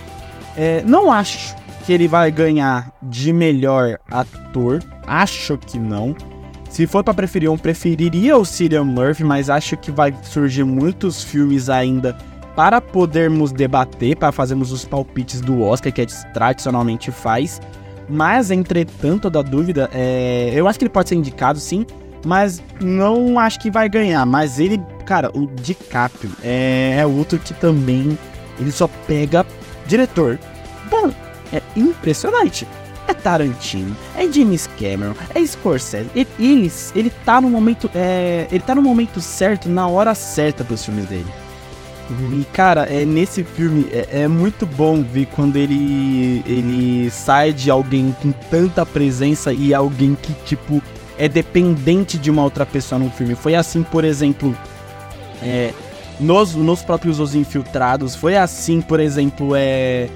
É, 0.57 0.81
não 0.85 1.11
acho 1.11 1.55
que 1.85 1.93
ele 1.93 2.07
vai 2.07 2.31
ganhar 2.31 2.91
de 3.01 3.31
melhor 3.31 3.99
ator. 4.09 4.81
Acho 5.05 5.57
que 5.57 5.77
não. 5.77 6.15
Se 6.75 6.85
for 6.85 7.05
para 7.05 7.13
preferir 7.13 7.49
um, 7.49 7.57
preferiria 7.57 8.35
o 8.35 8.43
Cillian 8.43 8.83
Murphy, 8.83 9.23
mas 9.23 9.49
acho 9.49 9.77
que 9.77 9.89
vai 9.89 10.13
surgir 10.23 10.65
muitos 10.65 11.23
filmes 11.23 11.69
ainda 11.69 12.17
para 12.53 12.81
podermos 12.81 13.53
debater, 13.53 14.17
para 14.17 14.29
fazermos 14.33 14.73
os 14.73 14.83
palpites 14.83 15.39
do 15.39 15.61
Oscar 15.61 15.93
que 15.93 16.01
a 16.01 16.03
gente 16.03 16.33
tradicionalmente 16.33 17.11
faz. 17.11 17.61
Mas, 18.09 18.51
entretanto, 18.51 19.29
da 19.29 19.41
dúvida, 19.41 19.89
é... 19.93 20.51
eu 20.53 20.67
acho 20.67 20.77
que 20.77 20.83
ele 20.83 20.89
pode 20.89 21.07
ser 21.07 21.15
indicado, 21.15 21.61
sim, 21.61 21.85
mas 22.25 22.61
não 22.81 23.39
acho 23.39 23.57
que 23.61 23.71
vai 23.71 23.87
ganhar. 23.87 24.25
Mas 24.25 24.59
ele, 24.59 24.77
cara, 25.05 25.31
o 25.33 25.47
DiCaprio 25.47 26.31
é, 26.43 26.97
é 26.99 27.05
outro 27.05 27.39
que 27.39 27.53
também 27.53 28.19
ele 28.59 28.73
só 28.73 28.89
pega 29.07 29.45
diretor. 29.87 30.37
Bom, 30.91 31.09
é 31.53 31.61
impressionante. 31.73 32.67
É 33.07 33.13
Tarantino, 33.13 33.95
é 34.17 34.31
James 34.31 34.67
Cameron, 34.79 35.13
é 35.33 35.45
Scorsese. 35.45 36.09
Ele, 36.15 36.27
ele, 36.39 36.71
ele 36.95 37.09
tá 37.23 37.39
no 37.39 37.49
momento, 37.49 37.89
é, 37.93 38.47
ele 38.51 38.63
tá 38.63 38.73
no 38.73 38.81
momento 38.81 39.21
certo, 39.21 39.69
na 39.69 39.87
hora 39.87 40.15
certa 40.15 40.63
pros 40.63 40.83
filmes 40.83 41.05
dele. 41.05 41.27
E 42.09 42.45
cara, 42.53 42.83
é, 42.83 43.03
nesse 43.03 43.43
filme 43.43 43.87
é, 43.91 44.21
é, 44.21 44.27
muito 44.27 44.65
bom 44.65 45.01
ver 45.01 45.27
quando 45.27 45.55
ele, 45.55 46.43
ele 46.45 47.09
sai 47.09 47.51
de 47.51 47.71
alguém 47.71 48.15
com 48.21 48.31
tanta 48.31 48.85
presença 48.85 49.51
e 49.51 49.73
alguém 49.73 50.15
que, 50.15 50.33
tipo, 50.45 50.81
é 51.17 51.27
dependente 51.27 52.17
de 52.17 52.29
uma 52.29 52.43
outra 52.43 52.65
pessoa 52.65 52.99
no 52.99 53.09
filme. 53.09 53.33
Foi 53.33 53.55
assim, 53.55 53.81
por 53.81 54.03
exemplo, 54.03 54.55
é, 55.41 55.73
nos, 56.19 56.53
nos 56.53 56.81
próprios 56.83 57.19
Os 57.19 57.33
Infiltrados. 57.33 58.15
Foi 58.15 58.35
assim, 58.35 58.81
por 58.81 58.99
exemplo, 58.99 59.55
é. 59.55 60.09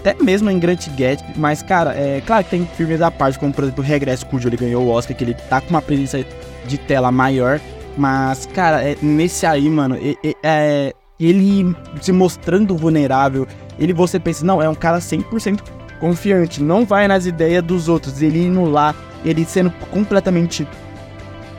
Até 0.00 0.14
mesmo 0.22 0.50
em 0.50 0.58
Grant 0.58 0.88
Gatsby, 0.88 1.34
mas 1.36 1.62
cara, 1.62 1.92
é 1.94 2.22
claro 2.24 2.42
que 2.42 2.50
tem 2.50 2.66
filmes 2.74 2.98
da 2.98 3.10
parte, 3.10 3.38
como 3.38 3.52
por 3.52 3.64
exemplo 3.64 3.84
Regresso, 3.84 4.24
cujo 4.26 4.48
ele 4.48 4.56
ganhou 4.56 4.84
o 4.84 4.88
Oscar, 4.88 5.14
que 5.14 5.22
ele 5.22 5.34
tá 5.34 5.60
com 5.60 5.68
uma 5.70 5.82
presença 5.82 6.24
de 6.66 6.78
tela 6.78 7.12
maior. 7.12 7.60
Mas, 7.98 8.46
cara, 8.46 8.82
é, 8.82 8.96
nesse 9.02 9.44
aí, 9.44 9.68
mano, 9.68 9.96
é, 9.96 10.34
é, 10.42 10.94
ele 11.18 11.76
se 12.00 12.12
mostrando 12.12 12.74
vulnerável, 12.74 13.46
ele 13.78 13.92
você 13.92 14.18
pensa, 14.18 14.44
não, 14.44 14.62
é 14.62 14.68
um 14.68 14.74
cara 14.74 14.98
100% 15.00 15.60
confiante, 16.00 16.62
não 16.62 16.86
vai 16.86 17.06
nas 17.06 17.26
ideias 17.26 17.62
dos 17.62 17.88
outros, 17.88 18.22
ele 18.22 18.46
indo 18.46 18.64
lá, 18.64 18.94
ele 19.22 19.44
sendo 19.44 19.70
completamente 19.90 20.66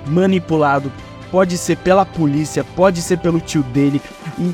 manipulado, 0.08 0.92
pode 1.30 1.60
ser 1.60 1.78
pela 1.78 2.06
polícia, 2.08 2.64
pode 2.76 3.04
ser 3.04 3.20
pelo 3.20 3.40
tio 3.40 3.62
dele, 3.62 4.02
e, 4.40 4.52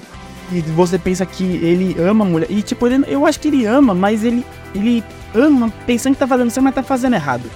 e 0.52 0.62
você 0.62 0.98
pensa 0.98 1.26
que 1.26 1.44
ele 1.44 1.96
ama 2.00 2.26
a 2.26 2.28
mulher, 2.28 2.48
e 2.50 2.62
tipo, 2.62 2.88
ele, 2.88 3.04
eu 3.08 3.26
acho 3.26 3.40
que 3.40 3.48
ele 3.48 3.66
ama, 3.66 3.94
mas 3.94 4.24
ele, 4.24 4.46
ele 4.74 5.04
ama 5.34 5.72
pensando 5.86 6.14
que 6.14 6.20
tá 6.20 6.28
fazendo 6.28 6.50
certo, 6.50 6.64
mas 6.64 6.76
tá 6.76 6.84
fazendo 6.84 7.16
errado, 7.16 7.50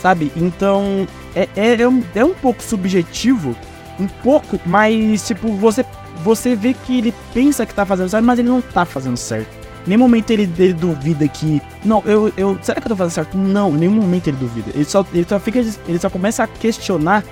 sabe? 0.00 0.32
Então, 0.36 1.06
é, 1.34 1.48
é, 1.56 1.82
é, 1.82 1.88
um, 1.88 2.02
é 2.14 2.24
um 2.24 2.34
pouco 2.34 2.62
subjetivo, 2.62 3.56
um 3.98 4.06
pouco, 4.06 4.60
mas 4.66 5.26
tipo, 5.26 5.52
você, 5.54 5.84
você 6.24 6.56
vê 6.56 6.74
que 6.74 6.98
ele 6.98 7.14
pensa 7.32 7.64
que 7.64 7.74
tá 7.74 7.86
fazendo 7.86 8.08
certo, 8.08 8.24
mas 8.24 8.38
ele 8.38 8.48
não 8.48 8.60
tá 8.60 8.84
fazendo 8.84 9.16
certo. 9.16 9.62
Em 9.86 9.90
nenhum 9.90 10.02
momento 10.02 10.30
ele, 10.30 10.48
ele 10.58 10.72
duvida 10.72 11.26
que. 11.26 11.60
Não, 11.84 12.02
eu, 12.06 12.32
eu. 12.36 12.56
Será 12.62 12.80
que 12.80 12.86
eu 12.86 12.90
tô 12.90 12.96
fazendo 12.96 13.14
certo? 13.14 13.36
Não, 13.36 13.72
nenhum 13.72 13.94
momento 13.94 14.28
ele 14.28 14.36
duvida. 14.36 14.70
Ele 14.74 14.84
só, 14.84 15.04
ele 15.12 15.26
só 15.28 15.40
fica. 15.40 15.58
Ele 15.58 15.98
só 15.98 16.08
começa 16.08 16.44
a 16.44 16.46
questionar 16.46 17.24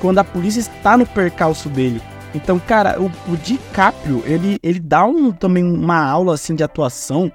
quando 0.00 0.18
a 0.18 0.24
polícia 0.24 0.58
está 0.58 0.96
no 0.96 1.06
percalço 1.06 1.68
dele. 1.68 2.02
Então, 2.34 2.58
cara, 2.58 3.00
o, 3.00 3.10
o 3.30 3.36
DiCaprio, 3.36 4.22
ele, 4.26 4.58
ele 4.62 4.80
dá 4.80 5.04
um, 5.04 5.30
também 5.30 5.64
uma 5.64 5.98
aula 6.02 6.34
assim 6.34 6.54
de 6.54 6.62
atuação. 6.62 7.30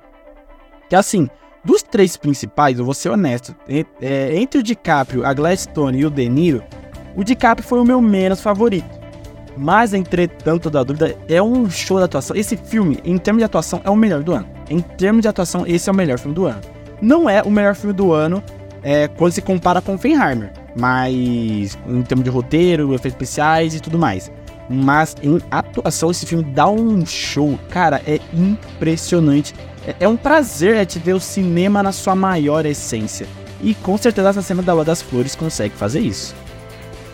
Que 0.89 0.95
assim, 0.95 1.29
dos 1.63 1.83
três 1.83 2.17
principais, 2.17 2.79
eu 2.79 2.85
vou 2.85 2.93
ser 2.93 3.09
honesto, 3.09 3.55
é, 4.01 4.37
entre 4.37 4.59
o 4.59 4.63
DiCaprio, 4.63 5.25
a 5.25 5.33
Gladstone 5.33 5.99
e 5.99 6.05
o 6.05 6.09
De 6.09 6.27
Niro, 6.27 6.63
o 7.15 7.23
DiCaprio 7.23 7.67
foi 7.67 7.79
o 7.79 7.85
meu 7.85 8.01
menos 8.01 8.41
favorito. 8.41 8.97
Mas, 9.57 9.93
entretanto, 9.93 10.69
da 10.69 10.83
dúvida, 10.83 11.17
é 11.27 11.41
um 11.41 11.69
show 11.69 11.97
de 11.97 12.03
atuação. 12.03 12.35
Esse 12.35 12.55
filme, 12.55 12.99
em 13.03 13.17
termos 13.17 13.39
de 13.41 13.45
atuação, 13.45 13.81
é 13.83 13.89
o 13.89 13.95
melhor 13.95 14.21
do 14.21 14.33
ano. 14.33 14.47
Em 14.69 14.79
termos 14.79 15.23
de 15.23 15.27
atuação, 15.27 15.65
esse 15.65 15.89
é 15.89 15.91
o 15.91 15.95
melhor 15.95 16.19
filme 16.19 16.35
do 16.35 16.45
ano. 16.45 16.61
Não 17.01 17.27
é 17.27 17.41
o 17.41 17.49
melhor 17.49 17.73
filme 17.73 17.93
do 17.93 18.13
ano 18.13 18.43
é, 18.83 19.07
quando 19.07 19.31
se 19.31 19.41
compara 19.41 19.81
com 19.81 19.97
Fenheimer, 19.97 20.51
mas 20.75 21.77
em 21.87 22.01
termos 22.03 22.23
de 22.23 22.29
roteiro, 22.29 22.93
efeitos 22.93 23.13
especiais 23.13 23.75
e 23.75 23.79
tudo 23.79 23.97
mais. 23.97 24.31
Mas 24.69 25.15
em 25.23 25.39
atuação, 25.49 26.11
esse 26.11 26.25
filme 26.25 26.43
dá 26.43 26.67
um 26.67 27.05
show. 27.05 27.57
Cara, 27.69 28.01
é 28.05 28.19
impressionante 28.33 29.53
é, 29.87 29.95
é 30.01 30.07
um 30.07 30.17
prazer 30.17 30.75
é 30.75 30.85
te 30.85 30.99
ver 30.99 31.13
o 31.13 31.19
cinema 31.19 31.81
na 31.81 31.93
sua 31.93 32.13
maior 32.13 32.65
essência. 32.65 33.25
E 33.61 33.73
com 33.73 33.97
certeza 33.97 34.29
essa 34.29 34.41
cena 34.41 34.61
da 34.61 34.73
Rua 34.73 34.83
das 34.83 35.01
Flores 35.01 35.33
consegue 35.33 35.73
fazer 35.75 36.01
isso. 36.01 36.35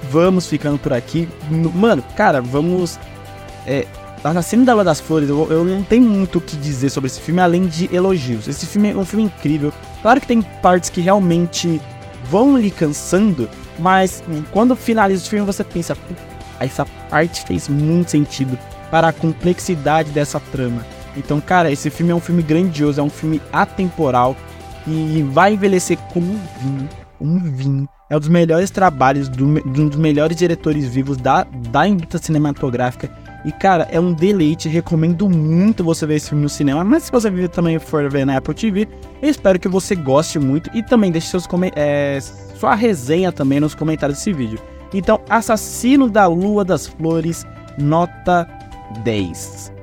Vamos 0.09 0.47
ficando 0.47 0.79
por 0.79 0.91
aqui. 0.91 1.29
Mano, 1.49 2.03
cara, 2.17 2.41
vamos. 2.41 2.99
É, 3.67 3.85
a 4.23 4.41
cena 4.41 4.65
da 4.65 4.73
Rua 4.73 4.83
das 4.83 4.99
Flores, 4.99 5.29
eu, 5.29 5.47
eu 5.51 5.63
não 5.63 5.83
tenho 5.83 6.03
muito 6.03 6.39
o 6.39 6.41
que 6.41 6.57
dizer 6.57 6.89
sobre 6.89 7.07
esse 7.07 7.21
filme 7.21 7.39
além 7.39 7.67
de 7.67 7.93
elogios. 7.95 8.47
Esse 8.47 8.65
filme 8.65 8.89
é 8.89 8.97
um 8.97 9.05
filme 9.05 9.25
incrível. 9.25 9.71
Claro 10.01 10.19
que 10.19 10.27
tem 10.27 10.41
partes 10.41 10.89
que 10.89 10.99
realmente 10.99 11.79
vão 12.29 12.57
lhe 12.57 12.71
cansando, 12.71 13.47
mas 13.77 14.23
quando 14.51 14.75
finaliza 14.75 15.25
o 15.25 15.29
filme 15.29 15.45
você 15.45 15.63
pensa, 15.63 15.95
essa 16.59 16.85
parte 17.09 17.43
fez 17.45 17.67
muito 17.67 18.11
sentido 18.11 18.57
para 18.89 19.07
a 19.07 19.13
complexidade 19.13 20.11
dessa 20.11 20.39
trama. 20.39 20.85
Então, 21.15 21.39
cara, 21.39 21.71
esse 21.71 21.89
filme 21.89 22.11
é 22.11 22.15
um 22.15 22.19
filme 22.19 22.41
grandioso, 22.41 22.99
é 22.99 23.03
um 23.03 23.09
filme 23.09 23.41
atemporal 23.51 24.35
e 24.87 25.23
vai 25.31 25.53
envelhecer 25.53 25.97
como 26.11 26.33
um 26.33 26.39
vinho, 26.59 26.89
um 27.21 27.39
vinho. 27.39 27.89
É 28.09 28.15
um 28.15 28.19
dos 28.19 28.29
melhores 28.29 28.69
trabalhos 28.69 29.29
do, 29.29 29.61
de 29.71 29.81
um 29.81 29.87
dos 29.87 29.97
melhores 29.97 30.37
diretores 30.37 30.85
vivos 30.85 31.17
da, 31.17 31.43
da 31.71 31.87
indústria 31.87 32.21
cinematográfica. 32.21 33.09
E, 33.45 33.51
cara, 33.51 33.87
é 33.91 33.99
um 33.99 34.13
deleite. 34.13 34.69
Recomendo 34.69 35.29
muito 35.29 35.83
você 35.83 36.05
ver 36.05 36.15
esse 36.15 36.29
filme 36.29 36.43
no 36.43 36.49
cinema. 36.49 36.83
Mas 36.83 37.03
se 37.03 37.11
você 37.11 37.29
também 37.47 37.79
for 37.79 38.09
ver 38.09 38.25
na 38.25 38.37
Apple 38.37 38.53
TV, 38.53 38.87
eu 39.21 39.29
espero 39.29 39.59
que 39.59 39.67
você 39.67 39.95
goste 39.95 40.39
muito. 40.39 40.69
E 40.73 40.83
também 40.83 41.11
deixe 41.11 41.27
seus 41.27 41.47
é, 41.75 42.19
sua 42.59 42.75
resenha 42.75 43.31
também 43.31 43.59
nos 43.59 43.75
comentários 43.75 44.19
desse 44.19 44.31
vídeo. 44.31 44.59
Então, 44.93 45.19
Assassino 45.29 46.09
da 46.09 46.27
Lua 46.27 46.63
das 46.63 46.87
Flores, 46.87 47.45
nota 47.77 48.47
10. 49.03 49.73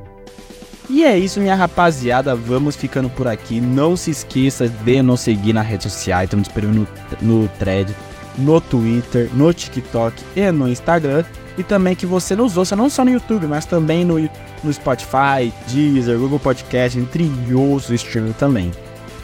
E 0.88 1.04
é 1.04 1.16
isso, 1.16 1.40
minha 1.40 1.54
rapaziada. 1.54 2.34
Vamos 2.34 2.74
ficando 2.74 3.08
por 3.10 3.28
aqui. 3.28 3.60
Não 3.60 3.96
se 3.96 4.10
esqueça 4.10 4.68
de 4.68 5.02
nos 5.02 5.20
seguir 5.20 5.52
na 5.52 5.62
rede 5.62 5.84
social. 5.84 6.24
Estamos 6.24 6.48
esperando 6.48 6.88
no, 7.22 7.42
no 7.42 7.48
thread, 7.58 7.94
no 8.36 8.60
Twitter, 8.60 9.30
no 9.32 9.52
TikTok 9.54 10.20
e 10.34 10.50
no 10.50 10.68
Instagram. 10.68 11.24
E 11.56 11.62
também 11.62 11.94
que 11.94 12.06
você 12.06 12.34
nos 12.34 12.56
ouça 12.56 12.74
não 12.74 12.90
só 12.90 13.04
no 13.04 13.10
YouTube, 13.12 13.46
mas 13.46 13.64
também 13.64 14.04
no, 14.04 14.18
no 14.64 14.72
Spotify, 14.72 15.52
Deezer, 15.68 16.18
Google 16.18 16.40
Podcast, 16.40 16.98
entre 16.98 17.30
outros 17.54 17.90
streaming 17.90 18.32
também. 18.32 18.72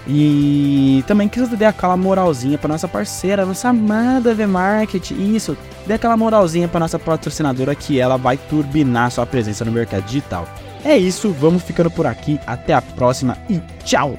E 0.08 1.02
também 1.06 1.28
que 1.28 1.40
você 1.40 1.56
dê 1.56 1.64
aquela 1.64 1.96
moralzinha 1.96 2.56
para 2.56 2.68
nossa 2.68 2.86
parceira, 2.86 3.44
nossa 3.44 3.68
amada 3.68 4.34
V-Market. 4.34 5.10
Isso, 5.10 5.56
dê 5.86 5.94
aquela 5.94 6.16
moralzinha 6.16 6.68
para 6.68 6.80
nossa 6.80 6.98
patrocinadora 6.98 7.74
que 7.74 7.98
ela 7.98 8.16
vai 8.16 8.36
turbinar 8.36 9.10
sua 9.10 9.26
presença 9.26 9.64
no 9.64 9.72
mercado 9.72 10.04
digital. 10.04 10.46
É 10.84 10.96
isso, 10.96 11.32
vamos 11.32 11.62
ficando 11.64 11.90
por 11.90 12.06
aqui. 12.06 12.38
Até 12.46 12.72
a 12.72 12.80
próxima 12.80 13.36
e 13.50 13.60
tchau! 13.84 14.16